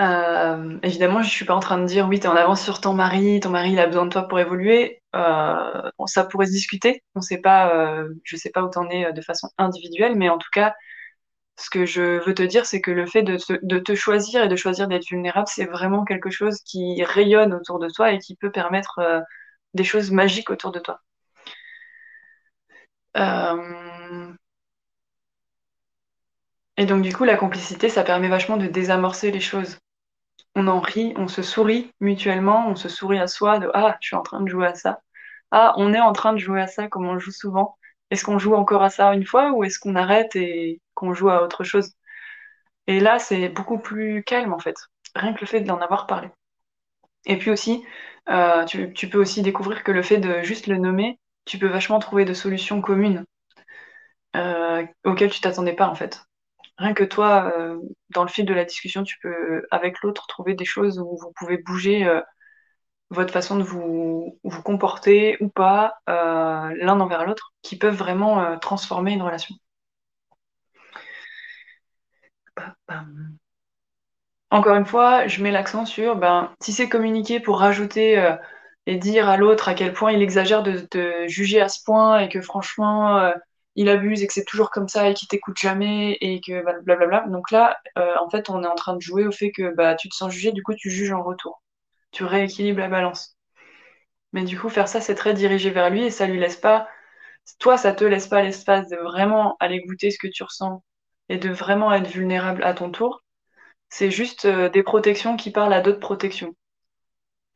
Euh, 0.00 0.78
évidemment, 0.82 1.22
je 1.22 1.28
suis 1.28 1.44
pas 1.44 1.54
en 1.54 1.60
train 1.60 1.78
de 1.78 1.84
dire 1.84 2.08
oui, 2.08 2.20
tu 2.20 2.26
es 2.26 2.28
en 2.28 2.36
avance 2.36 2.62
sur 2.62 2.80
ton 2.80 2.94
mari, 2.94 3.38
ton 3.40 3.50
mari 3.50 3.72
il 3.72 3.78
a 3.78 3.86
besoin 3.86 4.06
de 4.06 4.10
toi 4.10 4.26
pour 4.28 4.38
évoluer. 4.40 5.02
Euh, 5.14 5.90
ça 6.06 6.24
pourrait 6.24 6.46
se 6.46 6.52
discuter. 6.52 7.02
On 7.14 7.20
sait 7.20 7.40
pas, 7.40 7.74
euh, 7.74 8.08
je 8.24 8.36
sais 8.36 8.50
pas 8.50 8.62
où 8.62 8.70
t'en 8.70 8.88
es 8.88 9.12
de 9.12 9.20
façon 9.20 9.50
individuelle, 9.58 10.16
mais 10.16 10.30
en 10.30 10.38
tout 10.38 10.48
cas, 10.52 10.74
ce 11.58 11.70
que 11.70 11.86
je 11.86 12.24
veux 12.26 12.34
te 12.34 12.42
dire, 12.42 12.66
c'est 12.66 12.80
que 12.80 12.90
le 12.90 13.06
fait 13.06 13.22
de 13.22 13.36
te, 13.78 13.94
choisir 13.94 14.44
et 14.44 14.48
de 14.48 14.56
choisir 14.56 14.88
d'être 14.88 15.06
vulnérable, 15.08 15.48
c'est 15.48 15.66
vraiment 15.66 16.04
quelque 16.04 16.30
chose 16.30 16.60
qui 16.64 17.04
rayonne 17.04 17.54
autour 17.54 17.78
de 17.78 17.88
toi 17.88 18.12
et 18.12 18.18
qui 18.18 18.36
peut 18.36 18.52
permettre 18.52 19.00
des 19.74 19.84
choses 19.84 20.10
magiques 20.10 20.50
autour 20.50 20.72
de 20.72 20.80
toi. 20.80 21.00
Et 26.76 26.84
donc 26.86 27.02
du 27.02 27.12
coup, 27.14 27.22
la 27.22 27.36
complicité, 27.36 27.88
ça 27.88 28.02
permet 28.02 28.28
vachement 28.28 28.56
de 28.56 28.66
désamorcer 28.66 29.30
les 29.30 29.38
choses. 29.40 29.78
On 30.54 30.66
en 30.68 30.80
rit, 30.80 31.14
on 31.16 31.28
se 31.28 31.42
sourit 31.42 31.92
mutuellement, 32.00 32.68
on 32.68 32.76
se 32.76 32.88
sourit 32.88 33.18
à 33.18 33.26
soi 33.26 33.58
de 33.58 33.70
Ah, 33.74 33.96
je 34.00 34.08
suis 34.08 34.16
en 34.16 34.22
train 34.22 34.40
de 34.40 34.48
jouer 34.48 34.66
à 34.66 34.74
ça. 34.74 35.00
Ah, 35.50 35.74
on 35.76 35.94
est 35.94 36.00
en 36.00 36.12
train 36.12 36.32
de 36.32 36.38
jouer 36.38 36.60
à 36.60 36.66
ça 36.66 36.88
comme 36.88 37.06
on 37.06 37.18
joue 37.18 37.32
souvent. 37.32 37.76
Est-ce 38.10 38.24
qu'on 38.24 38.38
joue 38.38 38.54
encore 38.54 38.82
à 38.82 38.90
ça 38.90 39.14
une 39.14 39.26
fois 39.26 39.52
ou 39.52 39.64
est-ce 39.64 39.78
qu'on 39.78 39.96
arrête 39.96 40.36
et 40.36 40.80
qu'on 40.94 41.14
joue 41.14 41.30
à 41.30 41.42
autre 41.42 41.64
chose? 41.64 41.94
Et 42.86 43.00
là, 43.00 43.18
c'est 43.18 43.48
beaucoup 43.48 43.78
plus 43.78 44.22
calme 44.24 44.52
en 44.52 44.58
fait, 44.58 44.76
rien 45.14 45.32
que 45.34 45.40
le 45.40 45.46
fait 45.46 45.60
de 45.60 45.68
l'en 45.68 45.80
avoir 45.80 46.06
parlé. 46.06 46.28
Et 47.26 47.38
puis 47.38 47.50
aussi, 47.50 47.84
euh, 48.28 48.64
tu, 48.64 49.08
peux 49.08 49.18
aussi 49.18 49.42
découvrir 49.42 49.84
que 49.84 49.92
le 49.92 50.02
fait 50.02 50.18
de 50.18 50.42
juste 50.42 50.66
le 50.66 50.78
nommer, 50.78 51.18
tu 51.44 51.58
peux 51.58 51.68
vachement 51.68 51.98
trouver 51.98 52.24
de 52.24 52.34
solutions 52.34 52.80
communes 52.80 53.24
euh, 54.36 54.84
auxquelles 55.04 55.30
tu 55.30 55.40
t'attendais 55.40 55.74
pas 55.74 55.88
en 55.88 55.94
fait. 55.94 56.22
Rien 56.80 56.94
que 56.94 57.04
toi, 57.04 57.52
euh, 57.56 57.78
dans 58.10 58.24
le 58.24 58.28
fil 58.28 58.44
de 58.44 58.54
la 58.54 58.64
discussion, 58.64 59.04
tu 59.04 59.18
peux 59.22 59.66
avec 59.70 60.00
l'autre 60.02 60.26
trouver 60.26 60.54
des 60.54 60.64
choses 60.64 60.98
où 60.98 61.16
vous 61.16 61.32
pouvez 61.36 61.58
bouger 61.58 62.04
votre 63.10 63.32
façon 63.32 63.56
de 63.56 63.62
vous, 63.62 64.38
vous 64.44 64.62
comporter 64.62 65.36
ou 65.40 65.48
pas 65.48 65.94
euh, 66.08 66.74
l'un 66.76 67.00
envers 67.00 67.26
l'autre 67.26 67.52
qui 67.62 67.76
peuvent 67.76 67.96
vraiment 67.96 68.40
euh, 68.40 68.56
transformer 68.56 69.12
une 69.12 69.22
relation. 69.22 69.54
Encore 74.50 74.76
une 74.76 74.86
fois, 74.86 75.26
je 75.26 75.42
mets 75.42 75.50
l'accent 75.50 75.86
sur 75.86 76.16
ben, 76.16 76.54
si 76.60 76.72
c'est 76.72 76.88
communiquer 76.88 77.40
pour 77.40 77.58
rajouter 77.60 78.18
euh, 78.18 78.36
et 78.86 78.96
dire 78.96 79.28
à 79.28 79.36
l'autre 79.36 79.68
à 79.68 79.74
quel 79.74 79.92
point 79.92 80.12
il 80.12 80.22
exagère 80.22 80.62
de 80.62 80.78
te 80.78 81.26
juger 81.28 81.60
à 81.60 81.68
ce 81.68 81.82
point 81.84 82.20
et 82.20 82.28
que 82.28 82.40
franchement 82.40 83.32
il 83.80 83.88
abuse 83.90 84.22
et 84.22 84.26
que 84.28 84.32
c'est 84.34 84.44
toujours 84.46 84.70
comme 84.70 84.88
ça 84.88 85.08
et 85.10 85.14
qu'il 85.14 85.28
t'écoute 85.28 85.58
jamais 85.58 86.18
et 86.20 86.40
que 86.40 86.62
blablabla. 86.84 87.26
Donc 87.28 87.50
là, 87.52 87.78
en 87.96 88.30
fait, 88.30 88.50
on 88.50 88.62
est 88.64 88.66
en 88.68 88.74
train 88.76 88.94
de 88.96 89.00
jouer 89.02 89.26
au 89.26 89.32
fait 89.32 89.52
que 89.52 89.74
bah, 89.74 89.94
tu 89.96 90.08
te 90.08 90.14
sens 90.16 90.32
jugé, 90.32 90.52
du 90.52 90.62
coup 90.62 90.74
tu 90.74 90.90
juges 90.90 91.12
en 91.12 91.22
retour 91.22 91.62
tu 92.12 92.24
rééquilibres 92.24 92.80
la 92.80 92.88
balance. 92.88 93.36
Mais 94.32 94.44
du 94.44 94.58
coup, 94.58 94.68
faire 94.68 94.88
ça, 94.88 95.00
c'est 95.00 95.14
très 95.14 95.34
dirigé 95.34 95.70
vers 95.70 95.90
lui 95.90 96.04
et 96.04 96.10
ça 96.10 96.26
lui 96.26 96.38
laisse 96.40 96.56
pas, 96.56 96.88
toi, 97.60 97.78
ça 97.78 97.92
te 97.94 98.04
laisse 98.04 98.28
pas 98.28 98.42
l'espace 98.42 98.88
de 98.88 98.96
vraiment 98.98 99.56
aller 99.60 99.80
goûter 99.82 100.10
ce 100.12 100.18
que 100.18 100.28
tu 100.28 100.42
ressens 100.44 100.84
et 101.30 101.38
de 101.38 101.50
vraiment 101.50 101.92
être 101.94 102.08
vulnérable 102.08 102.64
à 102.64 102.74
ton 102.74 102.90
tour. 102.92 103.22
C'est 103.90 104.10
juste 104.12 104.46
euh, 104.46 104.70
des 104.70 104.82
protections 104.84 105.36
qui 105.36 105.50
parlent 105.52 105.74
à 105.74 105.80
d'autres 105.82 106.00
protections. 106.00 106.54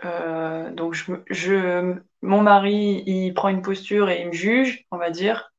Euh, 0.04 0.70
donc, 0.72 0.94
je, 0.94 1.12
je, 1.30 1.94
mon 2.22 2.42
mari, 2.42 3.02
il 3.06 3.32
prend 3.34 3.48
une 3.48 3.62
posture 3.62 4.10
et 4.10 4.20
il 4.22 4.28
me 4.28 4.32
juge, 4.32 4.84
on 4.90 4.98
va 4.98 5.10
dire. 5.10 5.52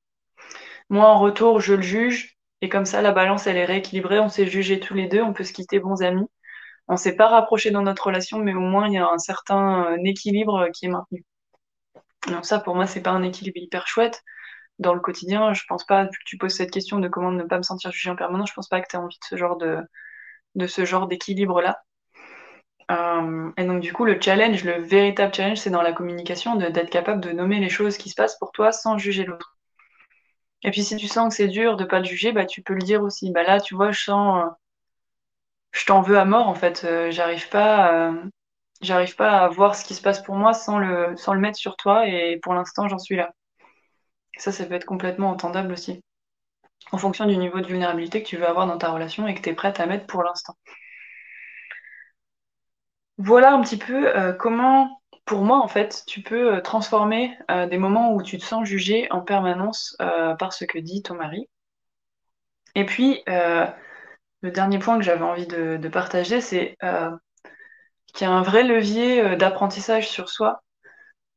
Moi, 0.90 1.06
en 1.08 1.20
retour, 1.20 1.60
je 1.60 1.74
le 1.74 1.82
juge. 1.82 2.38
Et 2.62 2.70
comme 2.70 2.86
ça, 2.86 3.02
la 3.02 3.12
balance, 3.12 3.48
elle 3.48 3.58
est 3.58 3.66
rééquilibrée. 3.66 4.20
On 4.20 4.30
s'est 4.30 4.48
jugés 4.48 4.80
tous 4.80 4.94
les 4.94 5.08
deux. 5.08 5.22
On 5.22 5.34
peut 5.34 5.44
se 5.44 5.54
quitter 5.54 5.80
bons 5.80 6.02
amis 6.02 6.28
on 6.88 6.98
s'est 6.98 7.16
pas 7.16 7.28
rapproché 7.28 7.72
dans 7.72 7.82
notre 7.82 8.08
relation, 8.08 8.40
mais 8.40 8.54
au 8.54 8.60
moins 8.60 8.88
il 8.88 8.94
y 8.94 8.98
a 8.98 9.08
un 9.08 9.18
certain 9.18 9.94
euh, 9.94 9.98
équilibre 10.04 10.70
qui 10.74 10.86
est 10.86 10.90
maintenu. 10.90 11.26
Donc 12.28 12.46
ça, 12.46 12.60
pour 12.60 12.76
moi, 12.76 12.88
c'est 12.88 13.02
pas 13.02 13.12
un 13.12 13.24
équilibre 13.24 13.58
hyper 13.58 13.88
chouette. 13.88 14.24
Dans 14.80 14.94
le 14.94 15.00
quotidien, 15.00 15.54
je 15.54 15.64
pense 15.68 15.86
pas, 15.86 16.08
que 16.08 16.18
tu 16.26 16.38
poses 16.38 16.54
cette 16.56 16.72
question 16.72 17.00
de 17.00 17.08
comment 17.08 17.32
ne 17.32 17.44
pas 17.44 17.58
me 17.58 17.64
sentir 17.64 17.92
jugée 17.92 18.10
en 18.10 18.16
permanence, 18.16 18.50
je 18.50 18.56
pense 18.56 18.68
pas 18.70 18.82
que 18.82 18.88
tu 18.90 18.96
aies 18.98 19.00
envie 19.00 19.18
de 19.20 19.26
ce 19.26 19.38
genre 19.38 19.58
de, 19.58 19.80
de 20.56 20.68
ce 20.68 20.86
genre 20.86 21.08
d'équilibre-là. 21.08 21.80
Euh, 22.92 23.52
et 23.58 23.66
donc 23.66 23.82
du 23.82 23.94
coup, 23.94 24.06
le 24.06 24.20
challenge, 24.22 24.64
le 24.64 24.82
véritable 24.82 25.34
challenge, 25.34 25.58
c'est 25.60 25.70
dans 25.70 25.82
la 25.82 25.94
communication, 25.94 26.56
d'être 26.56 26.90
capable 26.90 27.22
de 27.22 27.32
nommer 27.32 27.60
les 27.60 27.70
choses 27.70 27.98
qui 27.98 28.10
se 28.10 28.16
passent 28.16 28.38
pour 28.40 28.52
toi 28.52 28.72
sans 28.72 28.98
juger 28.98 29.26
l'autre. 29.26 29.55
Et 30.66 30.72
puis 30.72 30.84
si 30.84 30.98
tu 30.98 31.08
sens 31.08 31.30
que 31.30 31.36
c'est 31.36 31.48
dur 31.48 31.78
de 31.78 31.86
pas 31.86 32.00
le 32.00 32.06
juger, 32.06 32.32
bah 32.34 32.46
tu 32.46 32.62
peux 32.64 32.74
le 32.74 32.82
dire 32.82 33.04
aussi. 33.04 33.32
Bah 33.32 33.44
là, 33.44 33.62
tu 33.62 33.76
vois, 33.76 33.92
je 33.92 34.04
sens, 34.04 34.44
euh, 34.46 34.50
je 35.72 35.86
t'en 35.86 36.02
veux 36.02 36.18
à 36.18 36.26
mort 36.26 36.48
en 36.48 36.56
fait. 36.56 36.84
Euh, 36.86 37.12
j'arrive 37.12 37.48
pas, 37.50 38.12
j'arrive 38.82 39.16
pas 39.16 39.40
à 39.42 39.48
voir 39.50 39.76
ce 39.76 39.86
qui 39.86 39.94
se 39.96 40.02
passe 40.02 40.22
pour 40.24 40.36
moi 40.36 40.54
sans 40.54 40.80
le, 40.80 41.16
sans 41.18 41.34
le 41.34 41.40
mettre 41.40 41.58
sur 41.60 41.78
toi. 41.78 42.08
Et 42.08 42.40
pour 42.42 42.54
l'instant, 42.56 42.88
j'en 42.88 42.98
suis 43.00 43.16
là. 43.16 43.32
ça, 44.38 44.52
ça 44.52 44.66
peut 44.66 44.76
être 44.76 44.86
complètement 44.86 45.30
entendable 45.30 45.74
aussi, 45.74 46.02
en 46.92 46.98
fonction 46.98 47.26
du 47.26 47.38
niveau 47.38 47.60
de 47.62 47.68
vulnérabilité 47.68 48.24
que 48.24 48.28
tu 48.30 48.38
veux 48.38 48.48
avoir 48.48 48.68
dans 48.68 48.78
ta 48.78 48.92
relation 48.92 49.28
et 49.28 49.36
que 49.36 49.42
tu 49.42 49.50
es 49.50 49.54
prête 49.54 49.80
à 49.80 49.88
mettre 49.88 50.08
pour 50.08 50.24
l'instant. 50.24 50.56
Voilà 53.18 53.54
un 53.54 53.62
petit 53.62 53.78
peu 53.78 54.12
comment 54.40 55.02
pour 55.26 55.44
moi, 55.44 55.60
en 55.60 55.68
fait, 55.68 56.04
tu 56.08 56.22
peux 56.22 56.56
euh, 56.56 56.62
transformer 56.62 57.38
euh, 57.52 57.68
des 57.68 57.78
moments 57.78 58.14
où 58.14 58.22
tu 58.22 58.38
te 58.38 58.46
sens 58.46 58.66
jugé 58.66 59.12
en 59.12 59.22
permanence 59.22 59.96
euh, 60.02 60.36
par 60.36 60.54
ce 60.54 60.66
que 60.66 60.78
dit 60.80 61.02
ton 61.04 61.16
mari. 61.16 61.50
Et 62.76 62.86
puis, 62.86 63.24
le 63.26 64.52
dernier 64.52 64.80
point 64.80 64.98
que 64.98 65.04
j'avais 65.04 65.24
envie 65.24 65.48
de, 65.48 65.88
partager, 65.90 66.42
c'est 66.42 66.78
qu'il 68.14 68.28
y 68.28 68.30
a 68.30 68.34
un 68.34 68.42
vrai 68.42 68.64
levier 68.64 69.36
d'apprentissage 69.38 70.10
sur 70.10 70.30
soi 70.30 70.62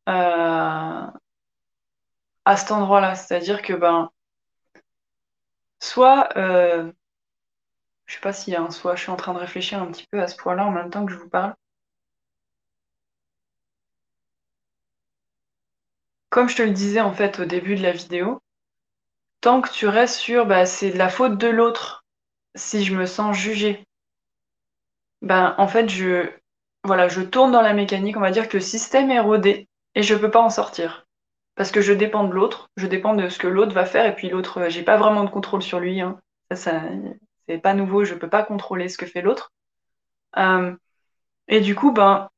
à 0.06 1.12
cet 2.56 2.72
endroit-là. 2.72 3.14
C'est-à-dire 3.14 3.62
que, 3.62 3.72
ben, 3.72 4.10
soit, 5.80 6.28
je 6.34 8.14
sais 8.14 8.20
pas 8.20 8.32
s'il 8.32 8.52
y 8.54 8.56
a 8.56 8.62
un 8.62 8.70
soit, 8.70 8.96
je 8.96 9.02
suis 9.02 9.10
en 9.12 9.16
train 9.16 9.34
de 9.34 9.38
réfléchir 9.38 9.80
un 9.80 9.86
petit 9.86 10.06
peu 10.10 10.20
à 10.20 10.26
ce 10.26 10.36
point-là 10.36 10.66
en 10.66 10.72
même 10.72 10.90
temps 10.90 11.06
que 11.06 11.12
je 11.12 11.18
vous 11.18 11.28
parle. 11.28 11.54
Comme 16.30 16.48
je 16.48 16.56
te 16.56 16.62
le 16.62 16.70
disais 16.70 17.00
en 17.00 17.12
fait 17.12 17.40
au 17.40 17.44
début 17.44 17.76
de 17.76 17.82
la 17.82 17.92
vidéo, 17.92 18.40
tant 19.40 19.60
que 19.60 19.70
tu 19.70 19.86
restes 19.86 20.16
sur 20.16 20.46
bah, 20.46 20.66
c'est 20.66 20.90
de 20.90 20.98
la 20.98 21.08
faute 21.08 21.38
de 21.38 21.48
l'autre 21.48 22.04
si 22.54 22.84
je 22.84 22.94
me 22.94 23.06
sens 23.06 23.36
jugée, 23.36 23.84
ben 25.22 25.54
en 25.58 25.68
fait 25.68 25.88
je 25.88 26.30
voilà, 26.84 27.08
je 27.08 27.20
tourne 27.20 27.52
dans 27.52 27.62
la 27.62 27.74
mécanique, 27.74 28.16
on 28.16 28.20
va 28.20 28.30
dire 28.30 28.48
que 28.48 28.56
le 28.56 28.62
système 28.62 29.10
est 29.10 29.20
rodé 29.20 29.68
et 29.94 30.02
je 30.02 30.14
peux 30.14 30.30
pas 30.30 30.40
en 30.40 30.50
sortir. 30.50 31.06
Parce 31.54 31.70
que 31.72 31.80
je 31.80 31.92
dépends 31.92 32.24
de 32.24 32.32
l'autre, 32.32 32.70
je 32.76 32.86
dépends 32.86 33.14
de 33.14 33.28
ce 33.28 33.38
que 33.38 33.48
l'autre 33.48 33.72
va 33.74 33.84
faire, 33.84 34.06
et 34.06 34.14
puis 34.14 34.28
l'autre, 34.28 34.58
euh, 34.58 34.68
j'ai 34.70 34.84
pas 34.84 34.96
vraiment 34.96 35.24
de 35.24 35.30
contrôle 35.30 35.62
sur 35.62 35.80
lui. 35.80 36.00
Hein. 36.00 36.20
Ça 36.52 36.82
c'est 37.48 37.58
pas 37.58 37.74
nouveau, 37.74 38.04
je 38.04 38.14
peux 38.14 38.28
pas 38.28 38.44
contrôler 38.44 38.88
ce 38.88 38.98
que 38.98 39.06
fait 39.06 39.22
l'autre. 39.22 39.52
Euh, 40.36 40.74
et 41.48 41.60
du 41.60 41.74
coup, 41.74 41.92
ben, 41.92 42.28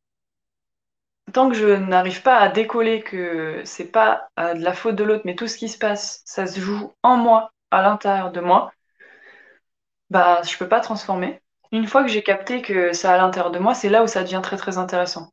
tant 1.33 1.49
que 1.49 1.57
je 1.57 1.67
n'arrive 1.67 2.23
pas 2.23 2.39
à 2.39 2.49
décoller 2.49 3.03
que 3.03 3.63
c'est 3.65 3.91
pas 3.91 4.29
euh, 4.39 4.55
de 4.55 4.63
la 4.63 4.75
faute 4.75 4.97
de 4.97 5.05
l'autre, 5.05 5.23
mais 5.25 5.35
tout 5.35 5.47
ce 5.49 5.57
qui 5.57 5.69
se 5.69 5.79
passe, 5.79 6.23
ça 6.25 6.47
se 6.47 6.61
joue 6.61 6.93
en 7.03 7.17
moi, 7.17 7.53
à 7.71 7.83
l'intérieur 7.83 8.33
de 8.33 8.41
moi, 8.41 8.73
bah 10.11 10.43
je 10.43 10.57
peux 10.57 10.69
pas 10.69 10.81
transformer. 10.81 11.41
Une 11.73 11.87
fois 11.87 12.03
que 12.03 12.09
j'ai 12.09 12.23
capté 12.23 12.63
que 12.63 12.93
c'est 12.93 13.09
à 13.09 13.17
l'intérieur 13.17 13.53
de 13.53 13.59
moi, 13.59 13.75
c'est 13.75 13.89
là 13.89 14.03
où 14.03 14.07
ça 14.07 14.23
devient 14.23 14.41
très 14.43 14.57
très 14.57 14.79
intéressant. 14.79 15.31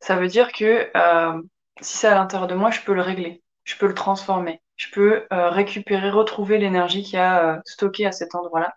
Ça 0.00 0.16
veut 0.16 0.28
dire 0.28 0.52
que 0.52 0.90
euh, 0.96 1.42
si 1.80 1.98
c'est 1.98 2.08
à 2.08 2.14
l'intérieur 2.14 2.48
de 2.48 2.54
moi, 2.54 2.70
je 2.70 2.80
peux 2.80 2.94
le 2.94 3.02
régler, 3.02 3.42
je 3.64 3.76
peux 3.76 3.86
le 3.86 3.94
transformer, 3.94 4.62
je 4.76 4.88
peux 4.92 5.26
euh, 5.32 5.50
récupérer, 5.50 6.10
retrouver 6.10 6.58
l'énergie 6.58 7.02
qui 7.02 7.16
a 7.18 7.60
stocké 7.66 8.06
à 8.06 8.12
cet 8.12 8.34
endroit-là. 8.34 8.74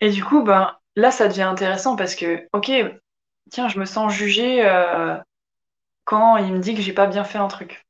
Et 0.00 0.10
du 0.10 0.24
coup, 0.24 0.42
ben 0.42 0.76
là, 0.96 1.10
ça 1.10 1.28
devient 1.28 1.42
intéressant 1.42 1.96
parce 1.96 2.14
que, 2.14 2.46
ok, 2.52 2.70
tiens, 3.50 3.68
je 3.68 3.78
me 3.78 3.86
sens 3.86 4.12
jugée 4.12 4.66
euh, 4.66 5.16
quand 6.04 6.38
il 6.38 6.52
me 6.52 6.60
dit 6.60 6.74
que 6.74 6.82
j'ai 6.82 6.92
pas 6.94 7.06
bien 7.08 7.24
fait 7.24 7.38
un 7.38 7.48
truc. 7.48 7.86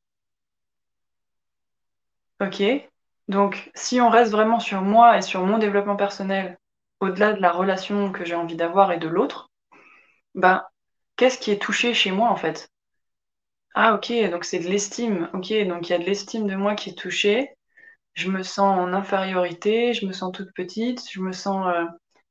Ok. 2.40 2.62
Donc, 3.28 3.70
si 3.74 4.00
on 4.00 4.08
reste 4.10 4.30
vraiment 4.32 4.60
sur 4.60 4.82
moi 4.82 5.18
et 5.18 5.22
sur 5.22 5.44
mon 5.44 5.58
développement 5.58 5.96
personnel, 5.96 6.58
au-delà 7.00 7.32
de 7.32 7.40
la 7.40 7.50
relation 7.52 8.12
que 8.12 8.24
j'ai 8.24 8.34
envie 8.34 8.56
d'avoir 8.56 8.92
et 8.92 8.98
de 8.98 9.08
l'autre, 9.08 9.50
ben, 10.34 10.64
qu'est-ce 11.16 11.38
qui 11.38 11.50
est 11.52 11.62
touché 11.62 11.94
chez 11.94 12.12
moi 12.12 12.30
en 12.30 12.36
fait? 12.36 12.70
Ah, 13.74 13.94
ok, 13.94 14.12
donc 14.30 14.44
c'est 14.44 14.60
de 14.60 14.68
l'estime. 14.68 15.28
Ok, 15.34 15.52
donc 15.66 15.88
il 15.88 15.92
y 15.92 15.94
a 15.94 15.98
de 15.98 16.04
l'estime 16.04 16.46
de 16.46 16.54
moi 16.56 16.74
qui 16.74 16.90
est 16.90 16.98
touchée. 16.98 17.50
Je 18.14 18.30
me 18.30 18.42
sens 18.42 18.78
en 18.78 18.92
infériorité, 18.94 19.94
je 19.94 20.06
me 20.06 20.12
sens 20.12 20.32
toute 20.32 20.52
petite, 20.54 21.02
je 21.10 21.20
me 21.20 21.32
sens 21.32 21.66
euh, 21.68 21.84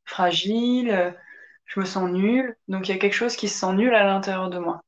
fragile 0.05 1.15
je 1.73 1.79
me 1.79 1.86
sens 1.86 2.09
nulle, 2.09 2.55
donc 2.67 2.88
il 2.88 2.91
y 2.91 2.95
a 2.95 2.99
quelque 2.99 3.13
chose 3.13 3.36
qui 3.36 3.49
se 3.49 3.59
sent 3.59 3.73
nul 3.73 3.95
à 3.95 4.03
l'intérieur 4.03 4.49
de 4.49 4.59
moi. 4.59 4.81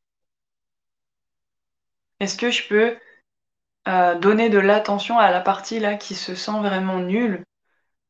Est-ce 2.19 2.37
que 2.37 2.51
je 2.51 2.67
peux 2.67 2.97
euh, 3.87 4.15
donner 4.19 4.49
de 4.49 4.59
l'attention 4.59 5.17
à 5.17 5.31
la 5.31 5.41
partie 5.41 5.79
là 5.79 5.95
qui 5.95 6.15
se 6.15 6.35
sent 6.35 6.59
vraiment 6.59 6.99
nulle 6.99 7.43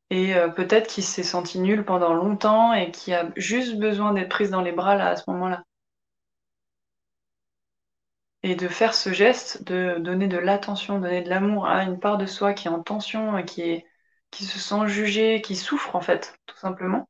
et 0.09 0.35
euh, 0.35 0.49
peut-être 0.49 0.87
qui 0.87 1.01
s'est 1.01 1.23
senti 1.23 1.59
nulle 1.59 1.85
pendant 1.85 2.13
longtemps 2.13 2.73
et 2.73 2.91
qui 2.91 3.13
a 3.13 3.29
juste 3.37 3.77
besoin 3.77 4.13
d'être 4.13 4.29
prise 4.29 4.51
dans 4.51 4.61
les 4.61 4.71
bras 4.73 4.95
là 4.95 5.09
à 5.09 5.15
ce 5.15 5.23
moment-là? 5.31 5.63
Et 8.43 8.55
de 8.55 8.67
faire 8.67 8.93
ce 8.93 9.11
geste 9.11 9.63
de 9.63 9.97
donner 9.99 10.27
de 10.27 10.37
l'attention, 10.37 10.99
donner 10.99 11.21
de 11.21 11.29
l'amour 11.29 11.65
à 11.67 11.83
une 11.83 11.99
part 11.99 12.17
de 12.17 12.25
soi 12.25 12.53
qui 12.53 12.67
est 12.67 12.71
en 12.71 12.83
tension 12.83 13.41
qui 13.43 13.83
qui 14.31 14.45
se 14.45 14.59
sent 14.59 14.87
jugée, 14.87 15.41
qui 15.41 15.55
souffre 15.55 15.95
en 15.95 16.01
fait, 16.01 16.37
tout 16.45 16.57
simplement 16.57 17.07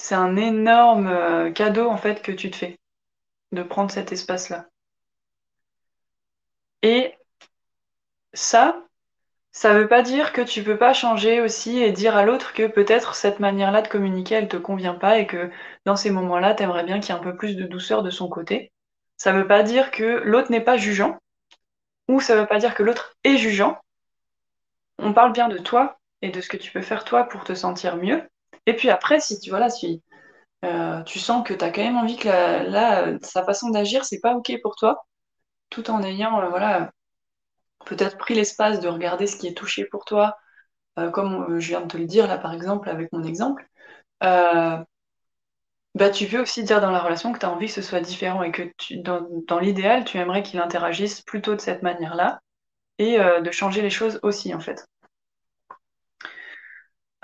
c'est 0.00 0.14
un 0.14 0.36
énorme 0.36 1.08
euh, 1.08 1.52
cadeau 1.52 1.90
en 1.90 1.98
fait 1.98 2.22
que 2.22 2.32
tu 2.32 2.50
te 2.50 2.56
fais 2.56 2.78
de 3.52 3.62
prendre 3.62 3.90
cet 3.90 4.12
espace-là. 4.12 4.66
Et 6.82 7.14
ça, 8.32 8.82
ça 9.52 9.74
veut 9.74 9.88
pas 9.88 10.00
dire 10.00 10.32
que 10.32 10.40
tu 10.40 10.64
peux 10.64 10.78
pas 10.78 10.94
changer 10.94 11.42
aussi 11.42 11.82
et 11.82 11.92
dire 11.92 12.16
à 12.16 12.24
l'autre 12.24 12.54
que 12.54 12.66
peut-être 12.66 13.14
cette 13.14 13.40
manière-là 13.40 13.82
de 13.82 13.88
communiquer, 13.88 14.36
elle 14.36 14.48
te 14.48 14.56
convient 14.56 14.94
pas 14.94 15.18
et 15.18 15.26
que 15.26 15.50
dans 15.84 15.96
ces 15.96 16.10
moments-là, 16.10 16.54
tu 16.54 16.62
aimerais 16.62 16.84
bien 16.84 16.98
qu'il 16.98 17.14
y 17.14 17.18
ait 17.18 17.20
un 17.20 17.22
peu 17.22 17.36
plus 17.36 17.54
de 17.54 17.66
douceur 17.66 18.02
de 18.02 18.10
son 18.10 18.30
côté. 18.30 18.72
Ça 19.18 19.32
veut 19.32 19.46
pas 19.46 19.62
dire 19.62 19.90
que 19.90 20.22
l'autre 20.24 20.50
n'est 20.50 20.64
pas 20.64 20.78
jugeant 20.78 21.18
ou 22.08 22.20
ça 22.20 22.36
veut 22.36 22.46
pas 22.46 22.58
dire 22.58 22.74
que 22.74 22.82
l'autre 22.82 23.16
est 23.24 23.36
jugeant. 23.36 23.78
On 24.98 25.12
parle 25.12 25.32
bien 25.32 25.48
de 25.48 25.58
toi 25.58 25.98
et 26.22 26.30
de 26.30 26.40
ce 26.40 26.48
que 26.48 26.56
tu 26.56 26.72
peux 26.72 26.82
faire 26.82 27.04
toi 27.04 27.24
pour 27.24 27.44
te 27.44 27.54
sentir 27.54 27.98
mieux. 27.98 28.22
Et 28.66 28.74
puis 28.76 28.90
après, 28.90 29.20
si 29.20 29.38
tu, 29.40 29.50
voilà, 29.50 29.68
si, 29.70 30.02
euh, 30.64 31.02
tu 31.04 31.18
sens 31.20 31.46
que 31.46 31.54
tu 31.54 31.64
as 31.64 31.70
quand 31.70 31.82
même 31.82 31.96
envie 31.98 32.16
que 32.16 32.28
là, 32.28 33.18
sa 33.22 33.44
façon 33.44 33.70
d'agir, 33.70 34.04
c'est 34.04 34.20
pas 34.20 34.34
OK 34.36 34.52
pour 34.62 34.76
toi, 34.76 35.04
tout 35.70 35.90
en 35.90 36.02
ayant, 36.04 36.40
euh, 36.42 36.48
voilà, 36.50 36.92
peut-être 37.86 38.18
pris 38.18 38.34
l'espace 38.34 38.80
de 38.80 38.88
regarder 38.88 39.26
ce 39.26 39.36
qui 39.36 39.48
est 39.48 39.54
touché 39.56 39.84
pour 39.86 40.04
toi, 40.04 40.38
euh, 40.98 41.10
comme 41.10 41.58
je 41.60 41.68
viens 41.68 41.82
de 41.82 41.88
te 41.88 41.96
le 41.98 42.06
dire 42.06 42.26
là, 42.28 42.38
par 42.38 42.54
exemple, 42.54 42.90
avec 42.90 43.12
mon 43.12 43.24
exemple, 43.24 43.66
bah, 45.94 46.10
tu 46.10 46.26
peux 46.26 46.40
aussi 46.40 46.62
dire 46.64 46.80
dans 46.80 46.90
la 46.90 47.00
relation 47.00 47.32
que 47.32 47.38
tu 47.38 47.46
as 47.46 47.50
envie 47.50 47.66
que 47.66 47.72
ce 47.72 47.82
soit 47.82 48.00
différent 48.00 48.42
et 48.42 48.52
que 48.52 48.62
dans 49.48 49.58
l'idéal, 49.58 50.04
tu 50.04 50.18
aimerais 50.18 50.42
qu'il 50.42 50.60
interagisse 50.60 51.20
plutôt 51.22 51.54
de 51.54 51.60
cette 51.60 51.82
manière-là 51.82 52.40
et 52.98 53.18
de 53.18 53.52
changer 53.52 53.82
les 53.82 53.90
choses 53.90 54.20
aussi, 54.24 54.54
en 54.54 54.60
fait. 54.60 54.86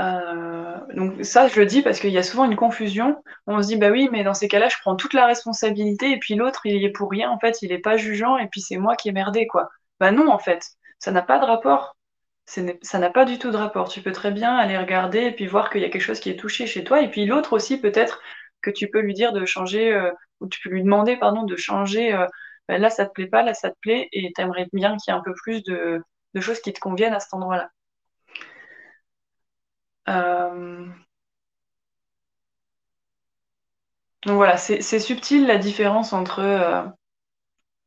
Euh, 0.01 0.77
donc 0.95 1.25
ça, 1.25 1.49
je 1.49 1.59
le 1.59 1.67
dis 1.67 1.83
parce 1.83 2.01
qu'il 2.01 2.11
y 2.11 2.19
a 2.19 2.23
souvent 2.23 2.45
une 2.45 2.57
confusion. 2.57 3.23
On 3.47 3.63
se 3.63 3.69
dit, 3.69 3.77
bah 3.77 3.91
oui, 3.91 4.09
mais 4.13 4.25
dans 4.25 4.35
ces 4.35 4.49
cas-là, 4.49 4.69
je 4.69 4.77
prends 4.81 4.97
toute 4.97 5.15
la 5.15 5.27
responsabilité 5.27 6.13
et 6.13 6.19
puis 6.19 6.35
l'autre, 6.35 6.63
il 6.67 6.77
y 6.77 6.85
est 6.85 6.91
pour 6.91 7.11
rien. 7.11 7.31
En 7.31 7.39
fait, 7.39 7.63
il 7.63 7.71
n'est 7.71 7.79
pas 7.79 7.97
jugeant 7.97 8.37
et 8.39 8.49
puis 8.49 8.61
c'est 8.61 8.77
moi 8.77 8.97
qui 8.97 9.09
ai 9.09 9.13
merdé, 9.13 9.47
quoi. 9.47 9.71
Bah 10.01 10.11
non, 10.13 10.29
en 10.31 10.39
fait, 10.39 10.67
ça 10.99 11.13
n'a 11.13 11.23
pas 11.23 11.39
de 11.39 11.45
rapport. 11.45 11.97
Ça 12.47 12.99
n'a 12.99 13.11
pas 13.11 13.25
du 13.25 13.39
tout 13.39 13.51
de 13.51 13.57
rapport. 13.57 13.89
Tu 13.89 14.03
peux 14.03 14.13
très 14.13 14.31
bien 14.31 14.57
aller 14.57 14.79
regarder 14.79 15.21
et 15.25 15.33
puis 15.33 15.47
voir 15.47 15.71
qu'il 15.71 15.81
y 15.83 15.85
a 15.85 15.91
quelque 15.91 16.03
chose 16.03 16.21
qui 16.21 16.31
est 16.31 16.37
touché 16.37 16.67
chez 16.67 16.85
toi. 16.85 17.03
Et 17.03 17.11
puis 17.11 17.27
l'autre 17.27 17.53
aussi, 17.55 17.81
peut-être 17.81 18.21
que 18.63 18.71
tu 18.71 18.89
peux 18.91 19.01
lui 19.01 19.15
dire 19.15 19.33
de 19.33 19.45
changer, 19.47 19.93
euh, 19.93 20.11
ou 20.41 20.49
tu 20.49 20.61
peux 20.63 20.71
lui 20.71 20.83
demander, 20.83 21.17
pardon, 21.17 21.43
de 21.45 21.57
changer. 21.57 22.15
Euh, 22.15 22.27
bah 22.69 22.79
là, 22.79 22.91
ça 22.91 23.07
te 23.07 23.13
plaît 23.13 23.27
pas, 23.29 23.43
là, 23.43 23.55
ça 23.55 23.71
te 23.71 23.77
plaît, 23.81 24.09
et 24.13 24.33
tu 24.35 24.43
aimerais 24.43 24.67
bien 24.73 24.97
qu'il 24.97 25.13
y 25.13 25.17
ait 25.17 25.19
un 25.19 25.23
peu 25.23 25.35
plus 25.35 25.63
de 25.63 26.03
choses 26.41 26.61
qui 26.61 26.73
te 26.73 26.81
conviennent 26.81 27.15
à 27.15 27.21
cet 27.21 27.35
endroit-là. 27.35 27.71
Euh, 30.09 30.87
donc 34.25 34.37
voilà, 34.37 34.57
c'est 34.57 35.01
subtil 35.01 35.47
la 35.47 35.59
différence 35.59 36.13
entre 36.13 36.41
euh, 36.41 36.83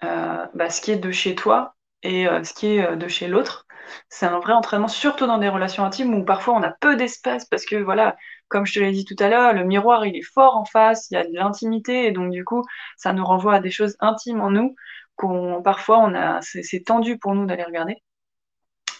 euh, 0.03 0.45
bah, 0.53 0.69
ce 0.69 0.81
qui 0.81 0.91
est 0.91 0.97
de 0.97 1.11
chez 1.11 1.35
toi 1.35 1.75
et 2.03 2.25
ce 2.43 2.53
qui 2.53 2.67
est 2.67 2.95
de 2.95 3.07
chez 3.07 3.27
l'autre. 3.27 3.65
C'est 4.07 4.25
un 4.25 4.39
vrai 4.39 4.53
entraînement, 4.53 4.87
surtout 4.87 5.25
dans 5.27 5.39
des 5.39 5.49
relations 5.49 5.83
intimes 5.83 6.13
où 6.13 6.23
parfois 6.23 6.53
on 6.55 6.63
a 6.63 6.71
peu 6.71 6.95
d'espace 6.95 7.45
parce 7.45 7.65
que 7.65 7.75
voilà, 7.75 8.15
comme 8.47 8.65
je 8.65 8.73
te 8.75 8.79
l'ai 8.79 8.91
dit 8.91 9.03
tout 9.03 9.15
à 9.19 9.29
l'heure, 9.29 9.53
le 9.53 9.65
miroir 9.65 10.05
il 10.05 10.15
est 10.15 10.21
fort 10.21 10.55
en 10.55 10.65
face, 10.65 11.09
il 11.11 11.15
y 11.15 11.17
a 11.17 11.25
de 11.25 11.33
l'intimité 11.33 12.05
et 12.05 12.11
donc 12.11 12.31
du 12.31 12.45
coup 12.45 12.63
ça 12.97 13.13
nous 13.13 13.25
renvoie 13.25 13.55
à 13.55 13.59
des 13.59 13.71
choses 13.71 13.97
intimes 13.99 14.41
en 14.41 14.51
nous 14.51 14.75
qu'on 15.15 15.61
parfois 15.63 15.99
on 15.99 16.13
a 16.15 16.39
c'est 16.41 16.83
tendu 16.85 17.17
pour 17.17 17.35
nous 17.35 17.45
d'aller 17.45 17.63
regarder. 17.63 17.97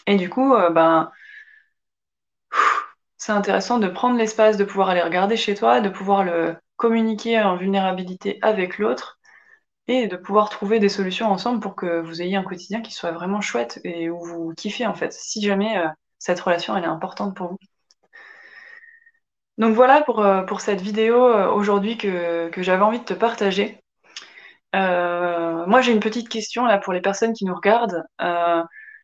Et 0.06 0.16
du 0.16 0.28
coup, 0.28 0.54
ben 0.72 1.10
c'est 3.20 3.32
intéressant 3.32 3.78
de 3.78 3.86
prendre 3.88 4.16
l'espace, 4.16 4.56
de 4.56 4.64
pouvoir 4.64 4.88
aller 4.88 5.02
regarder 5.02 5.36
chez 5.36 5.54
toi, 5.54 5.82
de 5.82 5.90
pouvoir 5.90 6.24
le 6.24 6.56
communiquer 6.76 7.38
en 7.40 7.56
vulnérabilité 7.56 8.38
avec 8.40 8.78
l'autre 8.78 9.20
et 9.88 10.06
de 10.08 10.16
pouvoir 10.16 10.48
trouver 10.48 10.78
des 10.78 10.88
solutions 10.88 11.26
ensemble 11.30 11.60
pour 11.60 11.76
que 11.76 12.00
vous 12.00 12.22
ayez 12.22 12.36
un 12.36 12.42
quotidien 12.42 12.80
qui 12.80 12.92
soit 12.94 13.12
vraiment 13.12 13.42
chouette 13.42 13.78
et 13.84 14.08
où 14.08 14.24
vous 14.24 14.54
kiffez 14.56 14.86
en 14.86 14.94
fait, 14.94 15.12
si 15.12 15.42
jamais 15.42 15.76
euh, 15.76 15.86
cette 16.18 16.40
relation 16.40 16.74
elle 16.76 16.84
est 16.84 16.86
importante 16.86 17.36
pour 17.36 17.48
vous. 17.48 17.58
Donc 19.58 19.74
voilà 19.74 20.00
pour, 20.00 20.20
euh, 20.20 20.42
pour 20.44 20.62
cette 20.62 20.80
vidéo 20.80 21.22
euh, 21.22 21.50
aujourd'hui 21.50 21.98
que, 21.98 22.48
que 22.48 22.62
j'avais 22.62 22.82
envie 22.82 23.00
de 23.00 23.04
te 23.04 23.12
partager. 23.12 23.82
moi 24.72 25.80
j'ai 25.82 25.92
une 25.92 26.00
petite 26.00 26.30
question 26.30 26.64
là 26.64 26.78
pour 26.78 26.94
les 26.94 27.02
personnes 27.02 27.34
qui 27.34 27.44
nous 27.44 27.54
regardent. 27.54 28.02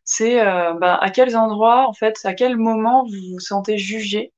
C'est 0.07 0.43
bah, 0.79 0.95
à 0.95 1.09
quels 1.11 1.37
endroits, 1.37 1.87
en 1.87 1.93
fait, 1.93 2.17
à 2.23 2.33
quel 2.33 2.57
moment 2.57 3.03
vous 3.03 3.33
vous 3.33 3.39
sentez 3.39 3.77
jugé? 3.77 4.33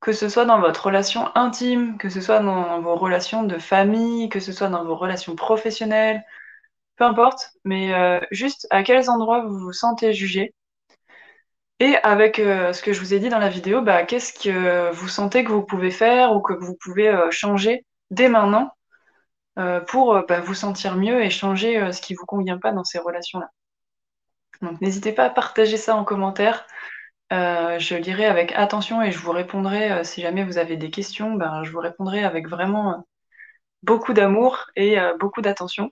Que 0.00 0.12
ce 0.12 0.28
soit 0.28 0.44
dans 0.44 0.60
votre 0.60 0.86
relation 0.86 1.34
intime, 1.34 1.96
que 1.98 2.10
ce 2.10 2.20
soit 2.20 2.40
dans 2.40 2.80
vos 2.80 2.94
relations 2.94 3.42
de 3.42 3.58
famille, 3.58 4.28
que 4.28 4.38
ce 4.38 4.52
soit 4.52 4.68
dans 4.68 4.84
vos 4.84 4.94
relations 4.94 5.34
professionnelles, 5.34 6.22
peu 6.96 7.04
importe, 7.04 7.50
mais 7.64 7.94
euh, 7.94 8.20
juste 8.30 8.66
à 8.70 8.82
quels 8.82 9.10
endroits 9.10 9.44
vous 9.44 9.58
vous 9.58 9.72
sentez 9.72 10.12
jugé? 10.12 10.54
Et 11.80 11.96
avec 12.02 12.38
euh, 12.38 12.72
ce 12.72 12.82
que 12.82 12.92
je 12.92 13.00
vous 13.00 13.14
ai 13.14 13.18
dit 13.18 13.28
dans 13.28 13.38
la 13.38 13.48
vidéo, 13.48 13.82
bah, 13.82 14.04
qu'est-ce 14.04 14.32
que 14.32 14.92
vous 14.92 15.08
sentez 15.08 15.44
que 15.44 15.50
vous 15.50 15.64
pouvez 15.64 15.90
faire 15.90 16.32
ou 16.32 16.40
que 16.40 16.52
vous 16.52 16.76
pouvez 16.80 17.08
euh, 17.08 17.30
changer 17.30 17.84
dès 18.10 18.28
maintenant 18.28 18.70
pour 19.86 20.20
bah, 20.26 20.40
vous 20.40 20.54
sentir 20.54 20.96
mieux 20.96 21.22
et 21.22 21.30
changer 21.30 21.92
ce 21.92 22.00
qui 22.00 22.14
ne 22.14 22.18
vous 22.18 22.26
convient 22.26 22.58
pas 22.58 22.72
dans 22.72 22.82
ces 22.82 22.98
relations-là? 22.98 23.48
Donc 24.62 24.80
n'hésitez 24.80 25.12
pas 25.12 25.24
à 25.24 25.30
partager 25.30 25.76
ça 25.76 25.96
en 25.96 26.04
commentaire. 26.04 26.66
Euh, 27.32 27.78
je 27.78 27.94
lirai 27.96 28.26
avec 28.26 28.52
attention 28.52 29.02
et 29.02 29.10
je 29.10 29.18
vous 29.18 29.32
répondrai 29.32 29.90
euh, 29.90 30.04
si 30.04 30.20
jamais 30.20 30.44
vous 30.44 30.58
avez 30.58 30.76
des 30.76 30.90
questions, 30.90 31.34
ben, 31.34 31.64
je 31.64 31.72
vous 31.72 31.80
répondrai 31.80 32.22
avec 32.22 32.48
vraiment 32.48 32.92
euh, 32.92 32.96
beaucoup 33.82 34.12
d'amour 34.12 34.66
et 34.76 34.96
beaucoup 35.20 35.42
d'attention. 35.42 35.90